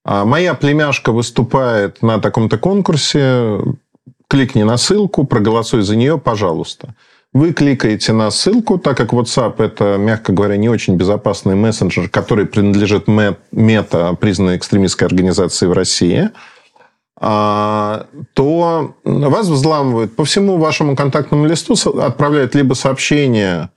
«А 0.03 0.25
моя 0.25 0.53
племяшка 0.53 1.11
выступает 1.11 2.01
на 2.01 2.19
таком-то 2.19 2.57
конкурсе, 2.57 3.59
кликни 4.27 4.63
на 4.63 4.77
ссылку, 4.77 5.25
проголосуй 5.25 5.83
за 5.83 5.95
нее, 5.95 6.17
пожалуйста. 6.17 6.95
Вы 7.33 7.53
кликаете 7.53 8.11
на 8.11 8.29
ссылку, 8.29 8.77
так 8.77 8.97
как 8.97 9.13
WhatsApp 9.13 9.63
это, 9.63 9.95
мягко 9.97 10.33
говоря, 10.33 10.57
не 10.57 10.67
очень 10.67 10.95
безопасный 10.95 11.55
мессенджер, 11.55 12.09
который 12.09 12.45
принадлежит 12.45 13.07
мета, 13.07 14.13
признанной 14.19 14.57
экстремистской 14.57 15.07
организации 15.07 15.65
в 15.65 15.73
России– 15.73 16.29
а, 16.39 16.39
то 17.21 18.95
вас 19.03 19.47
взламывают 19.47 20.15
по 20.15 20.25
всему 20.25 20.57
вашему 20.57 20.95
контактному 20.95 21.45
листу, 21.45 21.75
отправляют 21.99 22.55
либо 22.55 22.73
сообщение 22.73 23.69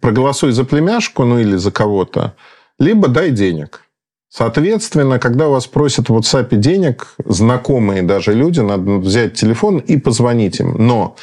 «проголосуй 0.00 0.50
за 0.50 0.64
племяшку», 0.64 1.24
ну 1.24 1.38
или 1.38 1.54
за 1.54 1.70
кого-то, 1.70 2.34
либо 2.80 3.06
«дай 3.06 3.30
денег». 3.30 3.82
Соответственно, 4.28 5.20
когда 5.20 5.46
у 5.46 5.52
вас 5.52 5.68
просят 5.68 6.08
в 6.08 6.16
WhatsApp 6.16 6.56
денег, 6.56 7.14
знакомые 7.24 8.02
даже 8.02 8.34
люди, 8.34 8.58
надо 8.58 8.94
взять 8.94 9.34
телефон 9.34 9.78
и 9.78 9.96
позвонить 9.96 10.58
им. 10.58 10.74
Но 10.76 11.14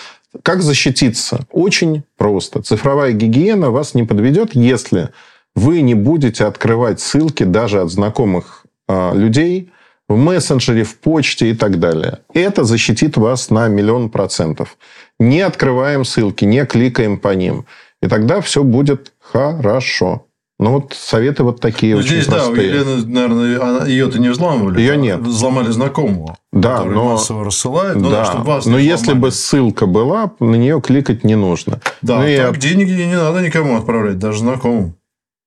как 0.44 0.62
защититься? 0.62 1.46
Очень 1.52 2.04
просто. 2.16 2.62
Цифровая 2.62 3.12
гигиена 3.12 3.72
вас 3.72 3.94
не 3.94 4.04
подведет, 4.04 4.56
если 4.56 5.10
вы 5.54 5.82
не 5.82 5.96
будете 5.96 6.46
открывать 6.46 7.02
ссылки 7.02 7.44
даже 7.44 7.82
от 7.82 7.92
знакомых 7.92 8.66
э, 8.88 9.12
людей– 9.16 9.70
в 10.14 10.18
мессенджере, 10.18 10.84
в 10.84 10.98
почте 10.98 11.52
и 11.52 11.54
так 11.54 11.80
далее. 11.80 12.20
Это 12.34 12.64
защитит 12.64 13.18
вас 13.18 13.50
на 13.50 13.68
миллион 13.68 14.10
процентов. 14.10 14.78
Не 15.20 15.42
открываем 15.42 16.06
ссылки, 16.06 16.46
не 16.46 16.66
кликаем 16.66 17.18
по 17.18 17.34
ним. 17.34 17.66
И 18.02 18.08
тогда 18.08 18.42
все 18.42 18.64
будет 18.64 19.14
хорошо. 19.20 20.26
Ну, 20.60 20.74
вот 20.74 20.94
советы 20.94 21.44
вот 21.44 21.60
такие 21.60 21.96
ну, 21.96 22.02
очень 22.02 22.18
здесь, 22.18 22.26
простые. 22.28 22.56
да, 22.56 22.62
Елена, 22.62 23.06
наверное, 23.08 23.88
ее-то 23.88 24.20
не 24.20 24.30
взламывали. 24.30 24.80
Ее 24.80 24.96
нет. 24.96 25.20
Взломали 25.20 25.72
знакомого. 25.72 26.38
Да, 26.52 26.84
но... 26.84 27.14
массово 27.14 27.46
рассылает. 27.46 27.96
Ну, 27.96 28.12
да, 28.12 28.32
да 28.32 28.40
вас 28.42 28.68
но 28.68 28.78
если 28.78 29.14
бы 29.14 29.32
ссылка 29.32 29.88
была, 29.88 30.34
на 30.40 30.54
нее 30.54 30.80
кликать 30.80 31.24
не 31.24 31.34
нужно. 31.34 31.82
Да, 32.04 32.20
ну, 32.20 32.38
так 32.38 32.58
и... 32.58 32.60
денег 32.60 32.90
не 32.90 33.16
надо 33.16 33.42
никому 33.42 33.76
отправлять, 33.76 34.20
даже 34.20 34.40
знакомым. 34.40 34.96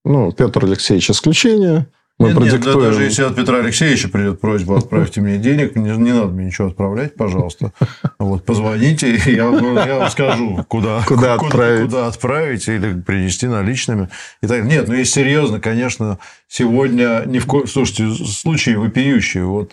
Ну, 0.04 0.32
Петр 0.32 0.64
Алексеевич 0.64 1.10
исключение. 1.10 1.86
Мы 2.16 2.28
нет, 2.28 2.36
продиктуем... 2.36 2.78
нет, 2.78 2.90
даже 2.90 3.02
если 3.02 3.22
от 3.24 3.34
Петра 3.34 3.58
Алексеевича 3.58 4.08
придет 4.08 4.40
просьба, 4.40 4.78
отправьте 4.78 5.20
мне 5.20 5.36
денег, 5.36 5.74
не, 5.74 5.90
не 5.96 6.12
надо 6.12 6.28
мне 6.28 6.46
ничего 6.46 6.68
отправлять, 6.68 7.16
пожалуйста. 7.16 7.72
Вот, 8.20 8.44
позвоните, 8.44 9.16
я, 9.26 9.32
я 9.32 9.50
вам 9.50 10.10
скажу, 10.10 10.64
куда, 10.68 11.02
куда, 11.08 11.34
отправить. 11.34 11.86
куда 11.86 12.06
отправить 12.06 12.68
или 12.68 13.00
принести 13.00 13.48
наличными. 13.48 14.10
И 14.42 14.46
так. 14.46 14.64
Нет, 14.64 14.86
ну, 14.86 14.94
если 14.94 15.22
серьезно, 15.22 15.58
конечно, 15.58 16.18
сегодня 16.46 17.24
не 17.26 17.40
в 17.40 17.46
ко... 17.46 17.66
Слушайте, 17.66 18.14
случаи 18.24 18.76
вопиющие. 18.76 19.44
Вот 19.44 19.72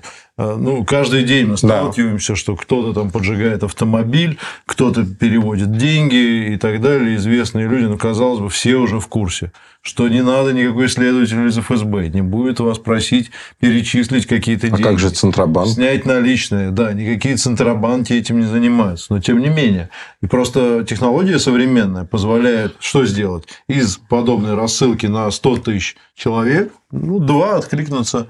ну, 0.58 0.84
каждый 0.86 1.24
день 1.24 1.48
мы 1.48 1.58
сталкиваемся, 1.58 2.34
да. 2.34 2.38
что 2.38 2.56
кто-то 2.56 2.94
там 2.94 3.12
поджигает 3.12 3.64
автомобиль, 3.64 4.38
кто-то 4.66 5.06
переводит 5.06 5.76
деньги 5.76 6.54
и 6.54 6.58
так 6.58 6.82
далее. 6.82 7.16
Известные 7.18 7.68
люди, 7.68 7.86
но, 7.86 7.98
казалось 7.98 8.40
бы, 8.40 8.50
все 8.50 8.76
уже 8.76 9.00
в 9.00 9.08
курсе, 9.08 9.52
что 9.82 10.08
не 10.08 10.22
надо 10.22 10.54
никакой 10.54 10.90
следователь 10.90 11.48
из 11.48 11.58
ФСБ, 11.58 12.10
не 12.10 12.22
будет 12.22 12.60
вас 12.60 12.78
просить 12.78 13.32
перечислить 13.60 14.26
какие-то 14.26 14.68
деньги. 14.70 14.82
А 14.82 14.86
как 14.86 15.00
же 15.00 15.10
Центробанк? 15.10 15.70
Снять 15.70 16.06
наличные. 16.06 16.72
Да, 16.72 16.94
никакие 16.94 17.36
Центробанки 17.36 18.14
этим 18.14 18.40
не 18.40 18.46
занимаются. 18.46 19.08
Но, 19.14 19.20
тем 19.20 19.40
не 19.40 19.50
менее. 19.50 19.90
И 20.22 20.28
просто 20.28 20.86
технология 20.88 21.40
современная 21.40 22.06
позволяет 22.06 22.76
что 22.80 23.06
сделать? 23.06 23.46
Из 23.68 23.98
подобной 23.98 24.56
рассылки 24.56 25.08
на 25.08 25.30
100 25.30 25.58
тысяч 25.58 25.98
человек, 26.16 26.72
ну, 26.92 27.20
два 27.20 27.58
откликнуться 27.58 28.28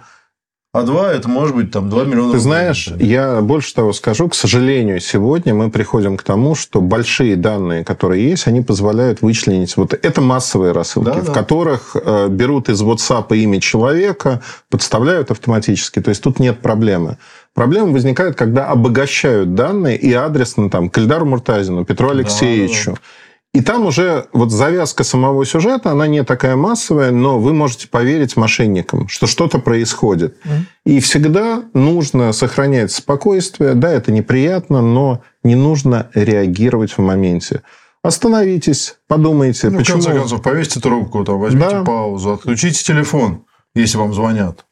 А 0.74 0.84
два 0.84 1.12
это 1.12 1.28
может 1.28 1.54
быть 1.54 1.70
там 1.70 1.90
2 1.90 2.04
миллиона 2.06 2.32
Ты 2.32 2.38
рублей, 2.38 2.40
знаешь, 2.40 2.94
я 2.98 3.42
больше 3.42 3.76
того 3.76 3.92
скажу, 3.92 4.30
к 4.30 4.36
сожалению, 4.36 5.02
сегодня 5.02 5.54
мы 5.54 5.70
приходим 5.70 6.16
к 6.16 6.24
тому, 6.24 6.56
что 6.56 6.80
большие 6.80 7.36
данные, 7.36 7.84
которые 7.84 8.30
есть, 8.30 8.48
они 8.48 8.62
позволяют 8.62 9.22
вычленить 9.22 9.76
вот 9.76 9.94
это 9.94 10.22
массовые 10.22 10.72
рассылки, 10.72 11.08
Да, 11.08 11.14
в 11.16 11.26
да. 11.26 11.34
которых 11.34 11.98
э, 12.02 12.30
берут 12.30 12.70
из 12.70 12.82
WhatsApp 12.82 13.36
имя 13.36 13.60
человека, 13.60 14.40
подставляют 14.70 15.30
автоматически. 15.30 16.00
То 16.00 16.08
есть 16.08 16.24
тут 16.24 16.40
нет 16.40 16.60
проблемы. 16.62 17.18
Проблема 17.54 17.92
возникает, 17.92 18.38
когда 18.38 18.68
обогащают 18.68 19.54
данные 19.54 19.98
и 19.98 20.14
адресно 20.14 20.70
там 20.70 20.90
к 20.90 20.98
Эльдару 20.98 21.26
Муртазину, 21.26 21.84
Петру 21.84 22.08
Да, 22.08 22.14
Алексеевичу. 22.14 22.96
И 23.54 23.60
там 23.62 23.86
уже 23.86 24.28
вот 24.32 24.50
завязка 24.52 25.04
самого 25.04 25.46
сюжета, 25.46 25.92
она 25.92 26.08
не 26.08 26.24
такая 26.24 26.56
массовая, 26.56 27.12
но 27.12 27.38
вы 27.38 27.54
можете 27.54 27.90
поверить 27.90 28.38
мошенникам, 28.38 29.10
что 29.10 29.28
что-то 29.28 29.60
происходит. 29.60 30.38
И 30.86 31.02
всегда 31.02 31.64
нужно 31.74 32.32
сохранять 32.32 32.92
спокойствие. 32.94 33.74
Да, 33.74 33.92
это 33.92 34.12
неприятно, 34.14 34.82
но 34.82 35.22
не 35.44 35.56
нужно 35.56 36.10
реагировать 36.14 36.94
в 36.94 37.00
моменте. 37.00 37.62
Остановитесь, 38.04 38.96
подумайте, 39.08 39.70
Ну, 39.70 39.80
почему... 39.80 40.00
в 40.02 40.06
конце 40.06 40.20
концов, 40.20 40.42
повесьте 40.42 40.80
трубку, 40.80 41.24
там, 41.24 41.38
возьмите 41.40 41.70
Да. 41.70 41.84
паузу, 41.84 42.32
отключите 42.34 42.84
телефон, 42.84 43.46
если 43.76 43.98
вам 43.98 44.14
звонят. 44.14 44.66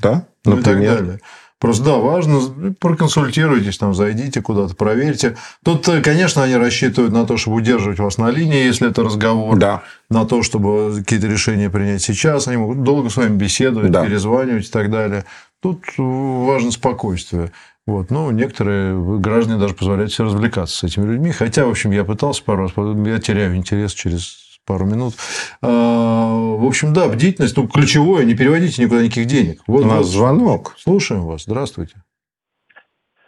Да, 0.00 0.26
Ну 0.44 0.58
и 0.58 0.62
так 0.62 0.74
например. 0.74 0.96
далее. 0.98 1.20
Просто 1.60 1.84
да, 1.84 1.96
важно, 1.96 2.74
проконсультируйтесь, 2.78 3.78
там, 3.78 3.94
зайдите 3.94 4.42
куда-то, 4.42 4.74
проверьте. 4.74 5.36
Тут, 5.64 5.88
э, 5.88 6.02
конечно, 6.02 6.42
они 6.42 6.56
рассчитывают 6.56 7.12
на 7.14 7.24
то, 7.26 7.36
чтобы 7.36 7.56
удерживать 7.56 7.98
вас 7.98 8.18
на 8.18 8.30
линии, 8.30 8.64
если 8.64 8.90
это 8.90 9.02
разговор, 9.02 9.56
Да. 9.56 9.82
на 10.10 10.26
то, 10.26 10.42
чтобы 10.42 10.94
какие-то 10.98 11.26
решения 11.26 11.70
принять 11.70 12.02
сейчас. 12.02 12.48
Они 12.48 12.58
могут 12.58 12.82
долго 12.82 13.08
с 13.08 13.16
вами 13.16 13.36
беседовать, 13.36 13.90
Да. 13.92 14.04
перезванивать 14.04 14.66
и 14.66 14.70
так 14.70 14.90
далее. 14.90 15.24
Тут 15.60 15.84
э, 15.98 16.02
важно 16.02 16.70
спокойствие. 16.70 17.50
Вот. 17.86 18.10
Ну, 18.10 18.30
некоторые 18.30 19.18
граждане 19.18 19.58
даже 19.58 19.74
позволяют 19.74 20.12
себе 20.12 20.24
развлекаться 20.26 20.76
с 20.76 20.82
этими 20.84 21.06
людьми. 21.06 21.32
Хотя, 21.32 21.66
в 21.66 21.70
общем, 21.70 21.90
я 21.92 22.04
пытался 22.04 22.42
пару 22.42 22.64
раз, 22.64 22.72
я 23.06 23.18
теряю 23.18 23.56
интерес 23.56 23.92
через 23.92 24.43
пару 24.66 24.84
минут. 24.86 25.14
А, 25.62 26.30
В 26.56 26.66
общем, 26.66 26.92
да, 26.92 27.08
бдительность, 27.08 27.56
ну, 27.56 27.68
ключевое, 27.68 28.24
не 28.24 28.34
переводите 28.34 28.82
никуда 28.82 29.02
никаких 29.02 29.26
денег. 29.26 29.60
Вот, 29.66 29.84
У 29.84 29.88
нас 29.88 29.98
вот. 29.98 30.06
звонок. 30.06 30.74
Слушаем 30.78 31.22
вас. 31.22 31.44
Здравствуйте. 31.44 31.96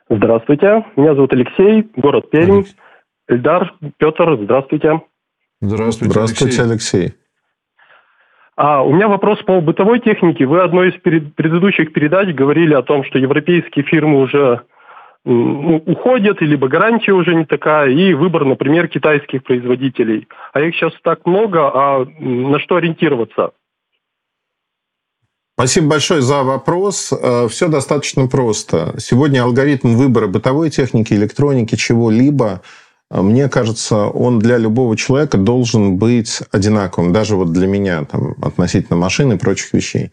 Здравствуйте, 0.09 0.85
меня 0.97 1.15
зовут 1.15 1.33
Алексей, 1.33 1.89
город 1.97 2.31
Пермь. 2.31 2.59
Алексей. 2.59 2.77
Эльдар, 3.29 3.75
Петр, 3.99 4.39
здравствуйте. 4.41 5.03
Здравствуйте, 5.61 6.13
Здравствуйте, 6.13 6.63
Алексей. 6.63 7.01
Алексей. 7.01 7.15
А, 8.55 8.83
у 8.85 8.93
меня 8.95 9.09
вопрос 9.09 9.43
по 9.43 9.61
бытовой 9.61 9.99
технике. 10.01 10.47
Вы 10.47 10.63
одной 10.63 10.91
из 10.91 11.01
перед- 11.01 11.35
предыдущих 11.35 11.93
передач 11.93 12.29
говорили 12.35 12.73
о 12.75 12.83
том, 12.83 13.05
что 13.05 13.19
европейские 13.19 13.85
фирмы 13.85 14.21
уже 14.21 14.63
уходят, 15.27 16.41
и 16.41 16.47
либо 16.47 16.69
гарантия 16.69 17.13
уже 17.13 17.35
не 17.35 17.45
такая, 17.45 17.91
и 17.91 18.15
выбор, 18.15 18.45
например, 18.45 18.87
китайских 18.87 19.43
производителей. 19.43 20.29
А 20.53 20.61
их 20.61 20.75
сейчас 20.75 20.93
так 21.03 21.27
много, 21.27 21.71
а 21.75 22.07
на 22.21 22.61
что 22.61 22.77
ориентироваться? 22.77 23.51
Спасибо 25.59 25.89
большое 25.89 26.21
за 26.21 26.43
вопрос. 26.43 27.13
Все 27.49 27.69
достаточно 27.69 28.29
просто. 28.29 28.95
Сегодня 28.99 29.43
алгоритм 29.43 29.97
выбора 29.97 30.27
бытовой 30.27 30.71
техники, 30.71 31.15
электроники, 31.15 31.77
чего-либо, 31.77 32.61
э, 33.11 33.23
мне 33.23 33.49
кажется, 33.49 34.05
он 34.05 34.39
для 34.39 34.59
любого 34.59 34.97
человека 34.97 35.39
должен 35.39 35.97
быть 35.97 36.41
одинаковым. 36.53 37.13
Даже 37.13 37.37
вот 37.37 37.53
для 37.53 37.67
меня 37.67 38.05
там, 38.05 38.35
относительно 38.43 38.99
машин 38.99 39.33
и 39.33 39.39
прочих 39.39 39.73
вещей. 39.73 40.13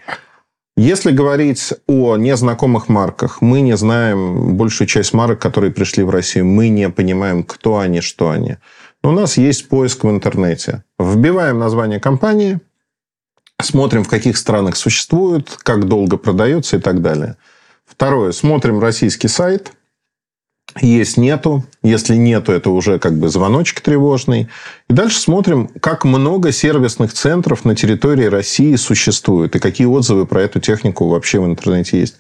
Если 0.76 1.12
говорить 1.12 1.74
о 1.88 2.18
незнакомых 2.18 2.90
марках, 2.90 3.42
мы 3.42 3.62
не 3.62 3.78
знаем 3.78 4.56
большую 4.58 4.88
часть 4.88 5.14
марок, 5.14 5.40
которые 5.40 5.72
пришли 5.72 6.04
в 6.04 6.10
Россию. 6.10 6.48
Мы 6.48 6.70
не 6.70 6.90
понимаем, 6.90 7.44
кто 7.44 7.78
они, 7.78 8.02
что 8.02 8.32
они. 8.32 8.58
Но 9.04 9.12
у 9.12 9.14
нас 9.14 9.38
есть 9.38 9.70
поиск 9.70 10.04
в 10.04 10.10
интернете. 10.10 10.84
Вбиваем 10.98 11.60
название 11.60 12.00
компании, 12.00 12.60
смотрим, 13.62 14.04
в 14.04 14.10
каких 14.10 14.36
странах 14.36 14.76
существует, 14.76 15.56
как 15.62 15.88
долго 15.88 16.18
продается 16.18 16.78
и 16.78 16.80
так 16.80 17.02
далее. 17.02 17.38
Второе. 17.86 18.32
Смотрим 18.32 18.80
российский 18.80 19.28
сайт. 19.28 19.74
Есть, 20.82 21.18
нету. 21.18 21.64
Если 21.84 22.16
нету, 22.16 22.52
это 22.52 22.70
уже 22.72 22.98
как 22.98 23.18
бы 23.18 23.30
звоночек 23.30 23.82
тревожный. 23.82 24.50
И 24.90 24.94
дальше 24.94 25.20
смотрим, 25.20 25.70
как 25.80 26.04
много 26.04 26.52
сервисных 26.52 27.14
центров 27.14 27.64
на 27.64 27.76
территории 27.76 28.26
России 28.26 28.76
существует 28.76 29.56
и 29.56 29.60
какие 29.60 29.86
отзывы 29.86 30.26
про 30.26 30.42
эту 30.42 30.60
технику 30.60 31.08
вообще 31.08 31.40
в 31.40 31.46
интернете 31.46 32.00
есть. 32.00 32.16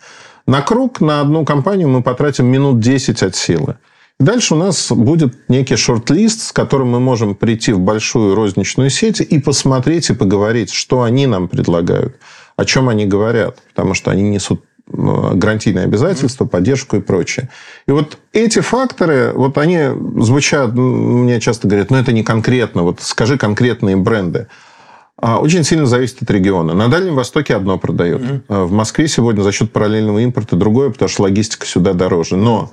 На 0.46 0.62
круг, 0.62 1.02
на 1.02 1.22
одну 1.22 1.46
компанию 1.46 1.88
мы 1.88 2.04
потратим 2.04 2.46
минут 2.46 2.80
10 2.80 3.24
от 3.24 3.36
силы. 3.36 3.78
И 4.20 4.24
дальше 4.24 4.54
у 4.54 4.58
нас 4.58 4.92
будет 4.92 5.50
некий 5.50 5.76
шорт-лист, 5.76 6.42
с 6.42 6.52
которым 6.52 6.89
мы 6.89 7.00
можем 7.00 7.34
прийти 7.34 7.72
в 7.72 7.80
большую 7.80 8.36
розничную 8.36 8.89
сеть 8.89 9.22
и 9.22 9.39
посмотреть 9.39 10.10
и 10.10 10.13
поговорить, 10.13 10.72
что 10.72 11.02
они 11.02 11.26
нам 11.26 11.48
предлагают, 11.48 12.18
о 12.56 12.66
чем 12.66 12.89
они 12.89 13.06
говорят. 13.06 13.58
Потому 13.74 13.96
что 13.96 14.12
они 14.12 14.22
несут 14.22 14.63
гарантийные 14.93 15.86
обязательства, 15.86 16.45
поддержку 16.45 16.97
и 16.97 17.01
прочее. 17.01 17.49
И 17.88 17.91
вот 17.91 18.17
эти 18.32 18.60
факторы, 18.60 19.32
вот 19.34 19.58
они 19.58 19.89
звучат, 20.21 20.73
ну, 20.73 21.23
мне 21.23 21.39
часто 21.39 21.67
говорят, 21.67 21.89
ну, 21.89 21.97
это 21.97 22.12
не 22.12 22.23
конкретно, 22.23 22.84
вот 22.84 23.01
скажи 23.01 23.38
конкретные 23.38 23.95
бренды. 23.95 24.47
А, 25.17 25.39
Очень 25.39 25.63
сильно 25.63 25.86
зависит 25.86 26.21
от 26.21 26.32
региона. 26.32 26.73
На 26.73 26.88
Дальнем 26.88 27.15
Востоке 27.15 27.56
одно 27.56 27.77
продает. 27.77 28.43
А 28.49 28.65
В 28.65 28.71
Москве 28.71 29.08
сегодня 29.08 29.41
за 29.41 29.51
счет 29.51 29.71
параллельного 29.71 30.19
импорта 30.19 30.56
другое, 30.56 30.89
потому 30.89 31.10
что 31.10 31.23
логистика 31.23 31.65
сюда 31.65 31.93
дороже. 31.93 32.36
Но 32.36 32.71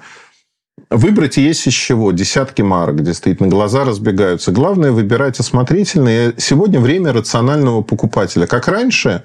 выбрать 0.91 1.37
есть 1.37 1.67
из 1.67 1.75
чего. 1.75 2.13
Десятки 2.13 2.63
марок, 2.63 3.03
действительно, 3.03 3.49
глаза 3.49 3.85
разбегаются. 3.85 4.53
Главное 4.53 4.91
выбирать 4.91 5.39
осмотрительно. 5.39 6.09
И 6.09 6.33
Сегодня 6.39 6.81
время 6.81 7.13
рационального 7.13 7.83
покупателя. 7.83 8.47
Как 8.47 8.69
раньше, 8.69 9.23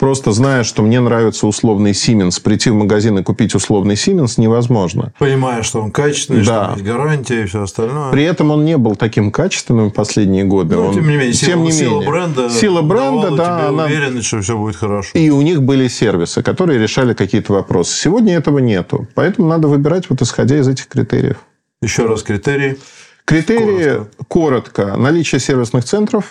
просто 0.00 0.32
зная, 0.32 0.64
что 0.64 0.82
мне 0.82 0.98
нравится 0.98 1.46
условный 1.46 1.92
Siemens, 1.92 2.42
прийти 2.42 2.70
в 2.70 2.74
магазин 2.74 3.18
и 3.18 3.22
купить 3.22 3.54
условный 3.54 3.94
Siemens 3.94 4.34
невозможно. 4.38 5.12
Понимая, 5.18 5.62
что 5.62 5.80
он 5.82 5.92
качественный, 5.92 6.44
Да. 6.44 6.64
что 6.64 6.72
есть 6.72 6.84
гарантия 6.84 7.42
и 7.42 7.46
все 7.46 7.62
остальное. 7.62 8.10
При 8.10 8.24
этом 8.24 8.50
он 8.50 8.64
не 8.64 8.76
был 8.76 8.96
таким 8.96 9.30
качественным 9.30 9.90
в 9.90 9.94
последние 9.94 10.42
годы. 10.44 10.74
Ну, 10.74 10.86
Он- 10.86 10.94
тем 10.94 11.06
не 11.08 11.16
менее, 11.16 11.32
сила, 11.34 11.52
тем 11.52 11.62
не 11.62 11.70
сила 11.72 11.90
менее. 12.00 12.08
бренда, 12.10 12.50
Сила 12.50 12.82
бренда, 12.82 13.30
да, 13.36 13.58
тебе 13.58 13.68
она- 13.68 13.84
уверенность, 13.84 14.26
что 14.26 14.40
все 14.40 14.58
будет 14.58 14.74
хорошо. 14.76 15.10
И 15.14 15.30
у 15.30 15.40
них 15.42 15.62
были 15.62 15.86
сервисы, 15.86 16.42
которые 16.42 16.80
решали 16.80 17.14
какие-то 17.14 17.52
вопросы. 17.52 17.94
Сегодня 17.96 18.34
этого 18.34 18.58
нету. 18.58 19.06
Поэтому 19.14 19.46
надо 19.46 19.68
выбирать 19.68 20.10
вот 20.10 20.22
исходя 20.22 20.58
из 20.58 20.66
этих 20.66 20.88
критериев. 20.88 21.36
Еще 21.82 22.06
раз 22.06 22.22
критерии. 22.22 22.78
Критерии 23.26 24.06
коротко. 24.28 24.96
Наличие 24.96 25.40
сервисных 25.40 25.84
центров, 25.84 26.30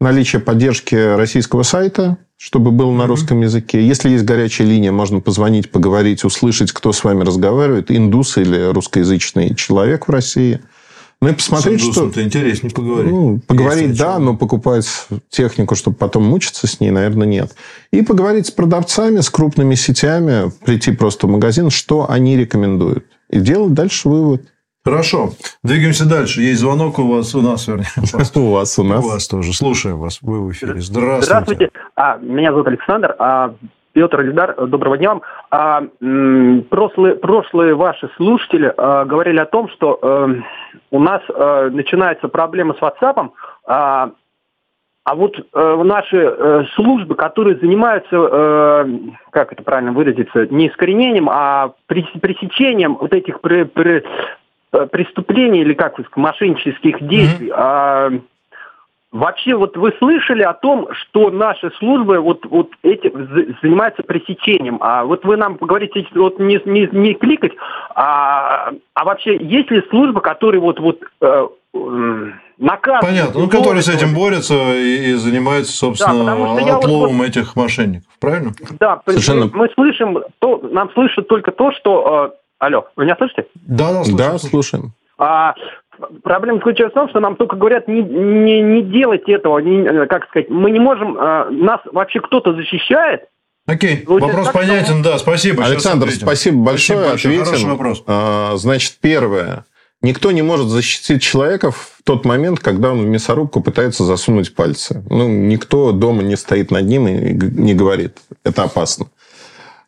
наличие 0.00 0.40
поддержки 0.40 0.94
российского 1.16 1.62
сайта, 1.62 2.18
чтобы 2.36 2.70
был 2.70 2.92
на 2.92 3.06
русском 3.06 3.40
языке. 3.40 3.86
Если 3.86 4.10
есть 4.10 4.24
горячая 4.24 4.66
линия, 4.66 4.92
можно 4.92 5.20
позвонить, 5.20 5.70
поговорить, 5.70 6.24
услышать, 6.24 6.72
кто 6.72 6.92
с 6.92 7.02
вами 7.02 7.24
разговаривает, 7.24 7.90
индус 7.90 8.36
или 8.36 8.70
русскоязычный 8.72 9.54
человек 9.54 10.08
в 10.08 10.10
России. 10.10 10.60
Ну 11.22 11.30
и 11.30 11.32
посмотреть, 11.32 11.82
С 11.82 11.92
что... 11.92 12.12
интереснее 12.20 12.70
поговорить. 12.70 13.10
Ну, 13.10 13.40
поговорить, 13.46 13.88
Есть 13.88 13.98
да, 13.98 14.18
но 14.18 14.36
покупать 14.36 14.86
технику, 15.30 15.74
чтобы 15.74 15.96
потом 15.96 16.24
мучиться 16.24 16.66
с 16.66 16.78
ней, 16.78 16.90
наверное, 16.90 17.26
нет. 17.26 17.54
И 17.90 18.02
поговорить 18.02 18.48
с 18.48 18.50
продавцами, 18.50 19.20
с 19.20 19.30
крупными 19.30 19.74
сетями, 19.76 20.50
прийти 20.66 20.92
просто 20.92 21.26
в 21.26 21.30
магазин, 21.30 21.70
что 21.70 22.10
они 22.10 22.36
рекомендуют. 22.36 23.06
И 23.30 23.40
делать 23.40 23.72
дальше 23.72 24.10
вывод. 24.10 24.42
Хорошо. 24.90 25.30
Двигаемся 25.64 26.08
дальше. 26.08 26.42
Есть 26.42 26.60
звонок 26.60 27.00
у 27.00 27.02
вас, 27.08 27.34
у 27.34 27.42
нас, 27.42 27.66
вернее. 27.66 27.86
У 27.96 28.16
вас, 28.16 28.36
У 28.36 28.50
вас, 28.52 28.78
у 28.78 28.82
у 28.82 28.84
нас. 28.84 29.04
вас 29.04 29.26
тоже. 29.26 29.52
Слушаем 29.52 29.98
вас. 29.98 30.20
Вы 30.22 30.46
в 30.46 30.52
эфире. 30.52 30.80
Здравствуйте. 30.80 31.24
Здравствуйте. 31.26 31.70
А, 31.96 32.18
меня 32.18 32.52
зовут 32.52 32.68
Александр. 32.68 33.16
А, 33.18 33.52
Петр 33.94 34.20
Ильдар, 34.20 34.54
доброго 34.68 34.96
дня 34.96 35.08
вам. 35.08 35.22
А, 35.50 35.82
м, 36.00 36.62
прошлые, 36.70 37.16
прошлые 37.16 37.74
ваши 37.74 38.08
слушатели 38.16 38.72
а, 38.76 39.04
говорили 39.06 39.38
о 39.40 39.46
том, 39.46 39.68
что 39.70 39.98
э, 40.00 40.34
у 40.92 41.00
нас 41.00 41.20
э, 41.34 41.70
начинается 41.72 42.28
проблема 42.28 42.74
с 42.74 42.78
WhatsApp. 42.78 43.30
А, 43.66 44.10
а 45.04 45.14
вот 45.14 45.36
э, 45.38 45.82
наши 45.84 46.16
э, 46.16 46.64
службы, 46.74 47.14
которые 47.14 47.56
занимаются, 47.58 48.08
э, 48.16 48.86
как 49.30 49.52
это 49.52 49.62
правильно 49.62 49.92
выразиться, 49.92 50.46
не 50.50 50.68
искоренением, 50.68 51.28
а 51.30 51.74
прес- 51.88 52.18
пресечением 52.20 52.96
вот 53.00 53.12
этих 53.14 53.40
при- 53.40 53.62
при- 53.64 53.98
э, 53.98 54.02
преступлений 54.84 55.60
или 55.62 55.72
как 55.72 55.96
мошеннических 56.16 57.00
действий, 57.06 57.50
а, 57.54 58.10
Вообще, 59.12 59.54
вот 59.54 59.76
вы 59.78 59.94
слышали 59.98 60.42
о 60.42 60.52
том, 60.52 60.88
что 60.92 61.30
наши 61.30 61.70
службы 61.78 62.18
вот, 62.18 62.44
вот 62.44 62.72
этим 62.82 63.12
за- 63.32 63.56
занимаются 63.62 64.02
пресечением. 64.02 64.76
А 64.82 65.04
вот 65.04 65.24
вы 65.24 65.36
нам 65.38 65.54
говорите, 65.56 66.06
вот 66.14 66.38
не, 66.38 66.60
не, 66.66 66.86
не 66.92 67.14
кликать, 67.14 67.52
а, 67.94 68.72
а 68.92 69.04
вообще 69.04 69.38
есть 69.38 69.70
ли 69.70 69.80
службы, 69.88 70.20
которые 70.20 70.60
вот, 70.60 70.80
вот 70.80 71.00
э, 71.22 71.46
наказывают. 72.58 73.06
Понятно. 73.06 73.40
Ну, 73.40 73.48
которые 73.48 73.82
с 73.82 73.88
этим 73.88 74.12
борются 74.14 74.54
и, 74.54 75.12
и 75.12 75.14
занимаются, 75.14 75.72
собственно, 75.74 76.24
Да, 76.24 76.60
я 76.60 76.74
вот- 76.74 76.84
отловом 76.84 77.22
этих 77.22 77.56
мошенников. 77.56 78.12
Правильно? 78.20 78.52
Да, 78.80 79.00
мы- 79.06 79.12
Совершенно. 79.14 79.50
мы 79.54 79.68
слышим, 79.74 80.18
то, 80.40 80.60
нам 80.70 80.90
слышат 80.92 81.26
только 81.28 81.52
то, 81.52 81.72
что... 81.72 82.34
алло, 82.58 82.86
вы 82.96 83.04
меня 83.04 83.16
слышите? 83.16 83.46
Да, 83.54 83.92
да, 83.92 84.04
слушаю, 84.04 84.16
Да, 84.16 84.38
слушаем. 84.38 84.92
А 85.18 85.54
проблема 86.22 86.58
заключается 86.58 86.96
в 86.98 87.00
том, 87.00 87.08
что 87.08 87.20
нам 87.20 87.36
только 87.36 87.56
говорят 87.56 87.88
не, 87.88 88.02
не, 88.02 88.60
не 88.60 88.82
делать 88.82 89.28
этого, 89.28 89.58
не- 89.58 89.86
э, 89.86 90.06
как 90.06 90.26
сказать, 90.28 90.50
мы 90.50 90.70
не 90.70 90.78
можем, 90.78 91.16
э, 91.16 91.50
нас 91.50 91.80
вообще 91.92 92.20
кто-то 92.20 92.54
защищает, 92.54 93.24
Окей, 93.68 93.96
Получается 93.96 94.36
вопрос 94.38 94.44
так, 94.46 94.54
понятен, 94.54 95.02
да, 95.02 95.18
спасибо. 95.18 95.64
Александр, 95.64 96.10
спасибо 96.12 96.62
большое. 96.62 97.00
Спасибо 97.00 97.08
большое. 97.08 97.38
Хороший 97.38 97.54
Ответим. 97.54 97.70
вопрос. 97.70 98.04
А, 98.06 98.56
Значит, 98.56 98.98
первое. 99.00 99.64
Никто 100.02 100.30
не 100.30 100.42
может 100.42 100.68
защитить 100.68 101.20
человека 101.20 101.72
в 101.72 101.96
тот 102.04 102.24
момент, 102.24 102.60
когда 102.60 102.92
он 102.92 103.02
в 103.02 103.06
мясорубку 103.06 103.60
пытается 103.60 104.04
засунуть 104.04 104.54
пальцы. 104.54 105.02
Ну, 105.10 105.28
никто 105.28 105.90
дома 105.90 106.22
не 106.22 106.36
стоит 106.36 106.70
над 106.70 106.84
ним 106.84 107.08
и 107.08 107.32
не 107.32 107.74
говорит. 107.74 108.18
Это 108.44 108.64
опасно. 108.64 109.06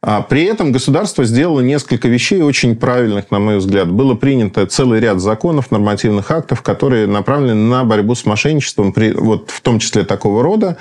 А 0.00 0.22
при 0.22 0.44
этом 0.44 0.70
государство 0.70 1.24
сделало 1.24 1.61
несколько 1.61 2.08
вещей 2.08 2.40
очень 2.40 2.76
правильных, 2.76 3.30
на 3.30 3.40
мой 3.40 3.58
взгляд. 3.58 3.90
Было 3.90 4.14
принято 4.14 4.64
целый 4.66 5.00
ряд 5.00 5.20
законов, 5.20 5.70
нормативных 5.70 6.30
актов, 6.30 6.62
которые 6.62 7.06
направлены 7.06 7.68
на 7.68 7.84
борьбу 7.84 8.14
с 8.14 8.24
мошенничеством, 8.24 8.94
вот 9.16 9.50
в 9.50 9.61
том 9.61 9.80
числе 9.80 10.04
такого 10.04 10.42
рода. 10.42 10.76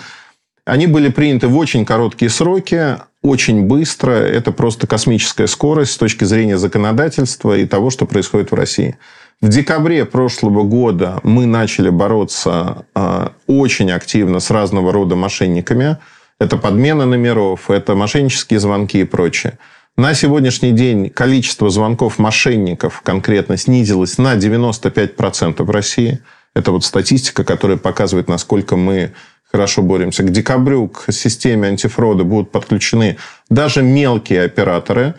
Они 0.66 0.86
были 0.86 1.10
приняты 1.10 1.48
в 1.48 1.58
очень 1.58 1.86
короткие 1.86 2.30
сроки, 2.30 2.98
очень 3.24 3.64
быстро. 3.64 4.12
Это 4.12 4.52
просто 4.52 4.86
космическая 4.86 5.48
скорость 5.48 5.94
с 5.94 5.98
точки 5.98 6.26
зрения 6.26 6.58
законодательства 6.58 7.58
и 7.58 7.66
того, 7.66 7.90
что 7.90 8.06
происходит 8.06 8.52
в 8.52 8.56
России. 8.56 8.98
В 9.40 9.50
декабре 9.50 10.04
прошлого 10.06 10.64
года 10.64 11.20
мы 11.24 11.46
начали 11.46 11.90
бороться 11.90 12.86
а, 12.96 13.34
очень 13.48 13.92
активно 13.92 14.40
с 14.40 14.50
разного 14.52 14.92
рода 14.92 15.16
мошенниками. 15.16 15.98
Это 16.40 16.58
подмена 16.58 17.06
номеров, 17.06 17.72
это 17.72 17.96
мошеннические 17.96 18.60
звонки 18.60 19.02
и 19.02 19.06
прочее. 19.06 19.58
На 19.96 20.14
сегодняшний 20.14 20.72
день 20.72 21.10
количество 21.10 21.72
звонков 21.72 22.20
мошенников 22.20 23.02
конкретно 23.02 23.58
снизилось 23.58 24.20
на 24.20 24.36
95% 24.36 25.64
в 25.64 25.70
России. 25.72 26.20
Это 26.54 26.72
вот 26.72 26.86
статистика, 26.86 27.44
которая 27.44 27.78
показывает, 27.78 28.28
насколько 28.28 28.76
мы 28.76 29.14
хорошо 29.52 29.82
боремся. 29.82 30.22
К 30.22 30.32
декабрю 30.32 30.90
к 30.90 31.12
системе 31.12 31.70
антифрода 31.70 32.24
будут 32.24 32.52
подключены 32.52 33.18
даже 33.50 33.82
мелкие 33.82 34.44
операторы, 34.44 35.16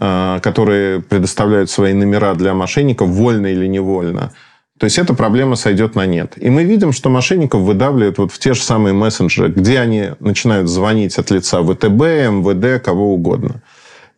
э, 0.00 0.40
которые 0.42 1.02
предоставляют 1.02 1.70
свои 1.70 1.92
номера 1.92 2.32
для 2.34 2.54
мошенников, 2.54 3.10
вольно 3.10 3.48
или 3.48 3.66
невольно. 3.66 4.32
То 4.78 4.84
есть, 4.84 4.98
эта 4.98 5.12
проблема 5.12 5.56
сойдет 5.56 5.96
на 5.96 6.06
нет. 6.06 6.34
И 6.36 6.50
мы 6.50 6.64
видим, 6.64 6.92
что 6.92 7.10
мошенников 7.10 7.62
выдавливают 7.62 8.18
вот 8.18 8.32
в 8.32 8.38
те 8.38 8.54
же 8.54 8.62
самые 8.62 8.92
мессенджеры, 8.92 9.48
где 9.48 9.80
они 9.80 10.10
начинают 10.20 10.68
звонить 10.68 11.18
от 11.18 11.30
лица 11.30 11.62
ВТБ, 11.62 12.00
МВД, 12.30 12.82
кого 12.82 13.12
угодно. 13.12 13.60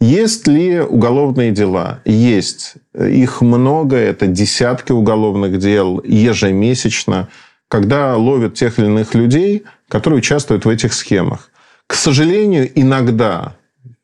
Есть 0.01 0.47
ли 0.47 0.81
уголовные 0.81 1.51
дела? 1.51 2.01
Есть. 2.05 2.75
Их 2.95 3.41
много, 3.43 3.97
это 3.97 4.27
десятки 4.27 4.93
уголовных 4.93 5.59
дел 5.59 6.03
ежемесячно, 6.05 7.29
когда 7.69 8.17
ловят 8.17 8.55
тех 8.55 8.79
или 8.79 8.87
иных 8.87 9.15
людей, 9.15 9.65
которые 9.89 10.19
участвуют 10.19 10.65
в 10.65 10.69
этих 10.69 10.93
схемах. 10.95 11.51
К 11.87 11.95
сожалению, 11.95 12.71
иногда, 12.75 13.57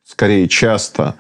скорее 0.04 0.48
часто, 0.48 1.14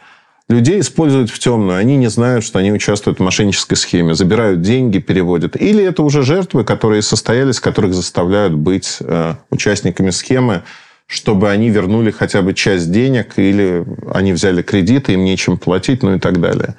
людей 0.48 0.80
используют 0.80 1.30
в 1.30 1.38
темную. 1.38 1.78
Они 1.78 1.96
не 1.96 2.08
знают, 2.08 2.44
что 2.44 2.58
они 2.58 2.72
участвуют 2.72 3.18
в 3.18 3.22
мошеннической 3.22 3.76
схеме. 3.76 4.14
Забирают 4.14 4.62
деньги, 4.62 4.98
переводят. 4.98 5.60
Или 5.60 5.84
это 5.84 6.02
уже 6.02 6.22
жертвы, 6.22 6.64
которые 6.64 7.02
состоялись, 7.02 7.60
которых 7.60 7.94
заставляют 7.94 8.54
быть 8.54 8.98
э, 9.00 9.34
участниками 9.50 10.10
схемы, 10.10 10.62
чтобы 11.06 11.50
они 11.50 11.70
вернули 11.70 12.10
хотя 12.10 12.42
бы 12.42 12.54
часть 12.54 12.90
денег, 12.90 13.34
или 13.36 13.84
они 14.12 14.32
взяли 14.32 14.62
кредиты, 14.62 15.12
им 15.12 15.24
нечем 15.24 15.56
платить, 15.56 16.02
ну 16.02 16.14
и 16.16 16.18
так 16.18 16.40
далее. 16.40 16.76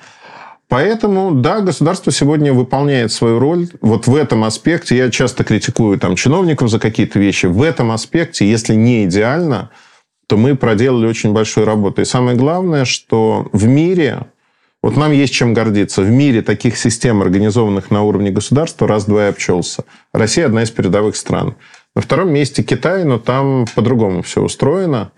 Поэтому, 0.69 1.31
да, 1.31 1.61
государство 1.61 2.11
сегодня 2.11 2.51
выполняет 2.51 3.13
свою 3.13 3.39
роль. 3.39 3.69
Вот 3.79 4.07
в 4.07 4.15
этом 4.15 4.43
аспекте 4.43 4.97
я 4.97 5.09
часто 5.09 5.45
критикую 5.45 5.97
там, 5.97 6.17
чиновников 6.17 6.69
за 6.69 6.77
какие-то 6.77 7.19
вещи. 7.19 7.45
В 7.45 7.61
этом 7.61 7.91
аспекте, 7.91 8.49
если 8.49 8.75
не 8.75 9.05
идеально, 9.05 9.69
то 10.27 10.37
мы 10.37 10.55
проделали 10.55 11.07
очень 11.07 11.33
большую 11.33 11.65
работу. 11.65 12.01
И 12.01 12.05
самое 12.05 12.37
главное, 12.37 12.85
что 12.85 13.47
в 13.53 13.65
мире, 13.65 14.27
вот 14.83 14.97
нам 14.97 15.11
есть 15.11 15.33
чем 15.33 15.53
гордиться, 15.53 16.01
в 16.01 16.09
мире 16.09 16.41
таких 16.41 16.77
систем, 16.77 17.21
организованных 17.21 17.89
на 17.91 18.03
уровне 18.03 18.29
государства, 18.29 18.87
раз-два 18.87 19.25
и 19.25 19.29
обчелся. 19.29 19.85
Россия 20.13 20.45
одна 20.45 20.63
из 20.63 20.71
передовых 20.71 21.15
стран. 21.15 21.55
На 21.95 22.01
втором 22.01 22.31
месте 22.31 22.61
Китай, 22.61 23.05
но 23.05 23.17
там 23.17 23.65
по-другому 23.73 24.21
все 24.21 24.41
устроено. 24.41 25.11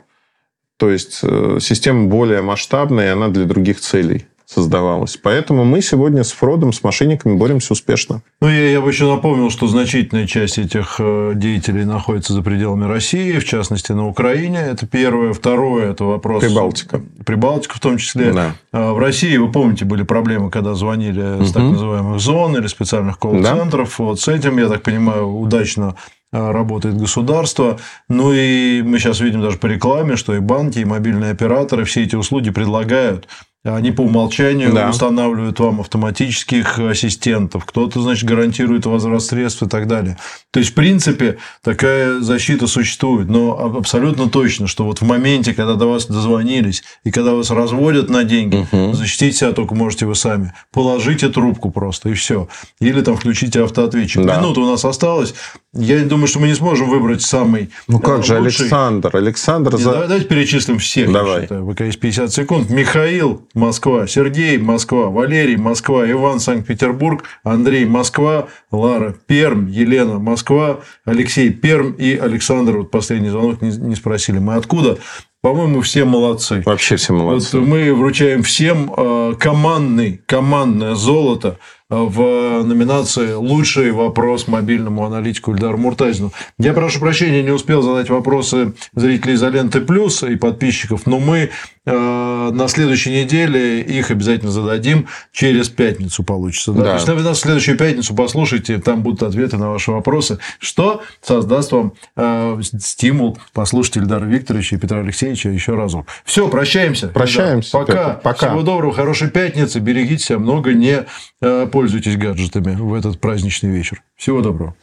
То 0.77 0.89
есть 0.89 1.19
э, 1.23 1.57
система 1.59 2.07
более 2.07 2.41
масштабная, 2.41 3.07
и 3.07 3.09
она 3.09 3.27
для 3.27 3.45
других 3.45 3.81
целей 3.81 4.27
создавалась. 4.49 5.17
Поэтому 5.21 5.63
мы 5.63 5.81
сегодня 5.81 6.23
с 6.23 6.31
фродом, 6.31 6.73
с 6.73 6.83
мошенниками 6.83 7.35
боремся 7.35 7.73
успешно. 7.73 8.23
Ну, 8.41 8.49
я, 8.49 8.71
я 8.71 8.81
бы 8.81 8.89
еще 8.89 9.07
напомнил, 9.07 9.51
что 9.51 9.67
значительная 9.67 10.25
часть 10.25 10.57
этих 10.57 10.95
э, 10.97 11.33
деятелей 11.35 11.85
находится 11.85 12.33
за 12.33 12.41
пределами 12.41 12.85
России, 12.85 13.37
в 13.37 13.45
частности, 13.45 13.91
на 13.91 14.07
Украине. 14.07 14.57
Это 14.59 14.87
первое. 14.87 15.33
Второе– 15.33 15.91
это 15.91 16.03
вопрос... 16.03 16.43
Прибалтика. 16.43 17.01
Прибалтика 17.25 17.75
в 17.75 17.79
том 17.79 17.97
числе. 17.97 18.33
Да. 18.33 18.55
А 18.71 18.93
В 18.93 18.97
России, 18.97 19.37
вы 19.37 19.51
помните, 19.51 19.85
были 19.85 20.01
проблемы, 20.01 20.49
когда 20.49 20.73
звонили 20.73 21.43
с 21.43 21.51
так 21.51 21.61
называемых 21.61 22.19
зон 22.19 22.57
или 22.57 22.65
специальных 22.65 23.19
колл-центров. 23.19 23.99
Вот 23.99 24.19
с 24.19 24.27
этим, 24.27 24.57
я 24.57 24.67
так 24.67 24.81
понимаю, 24.81 25.27
удачно 25.27 25.95
а, 26.31 26.51
работает 26.51 26.95
государство. 26.95 27.79
Ну 28.07 28.31
и 28.33 28.83
мы 28.83 28.99
сейчас 28.99 29.19
видим 29.19 29.41
даже 29.41 29.57
по 29.57 29.65
рекламе, 29.65 30.15
что 30.15 30.35
и 30.35 30.39
банки, 30.39 30.77
и 30.77 30.85
мобильные 30.85 31.31
операторы 31.31 31.85
все 31.85 32.03
эти 32.03 32.15
услуги 32.15 32.51
предлагают. 32.51 33.27
Они 33.65 33.91
по 33.91 34.01
умолчанию 34.01 34.71
Да. 34.73 34.89
устанавливают 34.89 35.59
вам 35.59 35.81
автоматических 35.81 36.79
ассистентов, 36.79 37.65
кто-то, 37.65 38.01
значит, 38.01 38.23
гарантирует 38.23 38.85
возврат 38.85 39.21
средств 39.21 39.61
и 39.63 39.67
так 39.67 39.85
далее. 39.85 40.17
То 40.51 40.59
есть, 40.61 40.71
в 40.71 40.75
принципе, 40.75 41.39
такая 41.61 42.21
защита 42.21 42.67
существует. 42.67 43.27
Но 43.29 43.59
аб- 43.59 43.77
абсолютно 43.79 44.29
точно, 44.29 44.67
что 44.67 44.85
вот 44.85 45.01
в 45.01 45.05
моменте, 45.05 45.53
когда 45.53 45.75
до 45.75 45.87
вас 45.87 46.05
дозвонились, 46.05 46.83
и 47.03 47.11
когда 47.11 47.33
вас 47.33 47.51
разводят 47.51 48.09
на 48.09 48.23
деньги, 48.23 48.65
Мгм. 48.71 48.93
защитить 48.93 49.35
себя 49.35 49.51
только 49.51 49.75
можете 49.75 50.05
вы 50.05 50.15
сами. 50.15 50.53
Положите 50.71 51.27
трубку 51.27 51.69
просто, 51.69 52.09
и 52.09 52.13
все. 52.13 52.47
Или 52.79 53.01
там 53.01 53.17
включите 53.17 53.61
автоответчик. 53.61 54.23
Да. 54.25 54.37
Минута 54.37 54.61
у 54.61 54.65
нас 54.71 54.85
осталась. 54.85 55.33
Я 55.73 56.03
думаю, 56.03 56.25
что 56.27 56.39
мы 56.39 56.47
не 56.47 56.55
сможем 56.55 56.89
выбрать 56.89 57.21
самый 57.21 57.69
Ну 57.87 57.99
как 57.99 58.21
э, 58.21 58.23
же, 58.23 58.39
лучший. 58.39 58.61
Александр, 58.65 59.15
Александр... 59.15 59.75
Не, 59.75 59.77
за- 59.83 59.91
давай- 59.91 60.07
Давайте 60.07 60.27
перечислим 60.27 60.79
всех. 60.79 61.11
Давай. 61.11 61.47
пока 61.47 61.85
есть 61.85 61.99
50 61.99 62.31
секунд. 62.31 62.69
Михаил, 62.71 63.47
Москва. 63.53 64.07
Сергей, 64.07 64.57
Москва. 64.57 65.09
Валерий, 65.09 65.57
Москва. 65.57 66.09
Иван, 66.09 66.39
Санкт-Петербург. 66.39 67.23
Андрей, 67.43 67.85
Москва. 67.85 68.47
Лара, 68.71 69.15
Пермь. 69.27 69.69
Елена, 69.69 70.17
Москва. 70.17 70.79
Алексей, 71.05 71.51
Пермь. 71.51 71.93
И 71.99 72.15
Александр, 72.17 72.77
вот 72.77 72.89
последний 72.89 73.29
звонок, 73.29 73.61
не, 73.61 73.69
не 73.69 73.95
спросили. 73.95 74.39
Мы 74.39 74.55
откуда? 74.55 74.97
По-моему, 75.41 75.81
все 75.81 76.03
молодцы. 76.03 76.63
Вообще 76.65 76.95
все 76.95 77.13
молодцы. 77.13 77.59
Вот 77.59 77.67
мы 77.67 77.93
вручаем 77.93 78.41
всем 78.41 78.91
э, 78.97 79.35
командный, 79.39 80.19
командное 80.25 80.95
золото 80.95 81.59
в 81.89 82.63
номинации 82.63 83.33
«Лучший 83.33 83.91
вопрос 83.91 84.47
мобильному 84.47 85.05
аналитику 85.05 85.53
Ильдару 85.53 85.77
Муртазину». 85.77 86.31
Я 86.59 86.73
прошу 86.73 86.99
прощения, 86.99 87.41
не 87.41 87.49
успел 87.49 87.81
задать 87.81 88.09
вопросы 88.09 88.73
зрителей 88.93 89.33
«Изоленты 89.33 89.81
Плюс» 89.81 90.21
и 90.21 90.35
подписчиков, 90.35 91.07
но 91.07 91.19
мы 91.19 91.49
на 91.85 92.67
следующей 92.67 93.11
неделе 93.11 93.81
их 93.81 94.11
обязательно 94.11 94.51
зададим. 94.51 95.07
Через 95.31 95.69
пятницу 95.69 96.23
получится. 96.23 96.71
Да? 96.73 96.79
Да. 96.79 97.05
То 97.05 97.13
есть, 97.13 97.25
на 97.25 97.35
следующую 97.35 97.77
пятницу 97.77 98.13
послушайте, 98.13 98.79
там 98.79 99.01
будут 99.01 99.23
ответы 99.23 99.57
на 99.57 99.69
ваши 99.69 99.91
вопросы, 99.91 100.39
что 100.59 101.01
создаст 101.21 101.71
вам 101.71 101.93
э, 102.15 102.59
стимул 102.79 103.37
послушать 103.53 103.97
Ильдара 103.97 104.25
Викторовича 104.25 104.75
и 104.75 104.79
Петра 104.79 104.99
Алексеевича 104.99 105.49
еще 105.49 105.75
разок. 105.75 106.07
Все, 106.25 106.47
прощаемся. 106.47 107.07
Прощаемся, 107.07 107.77
Ильдар. 107.77 107.87
Пока. 107.87 108.09
Петр. 108.09 108.21
Пока. 108.23 108.47
Всего 108.47 108.61
доброго, 108.61 108.93
хорошей 108.93 109.29
пятницы. 109.29 109.79
Берегите 109.79 110.23
себя 110.23 110.39
много, 110.39 110.73
не 110.73 111.05
э, 111.41 111.67
пользуйтесь 111.71 112.17
гаджетами 112.17 112.75
в 112.75 112.93
этот 112.93 113.19
праздничный 113.19 113.69
вечер. 113.69 114.01
Всего 114.15 114.41
доброго. 114.41 114.75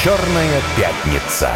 Черная 0.00 0.62
пятница. 0.76 1.50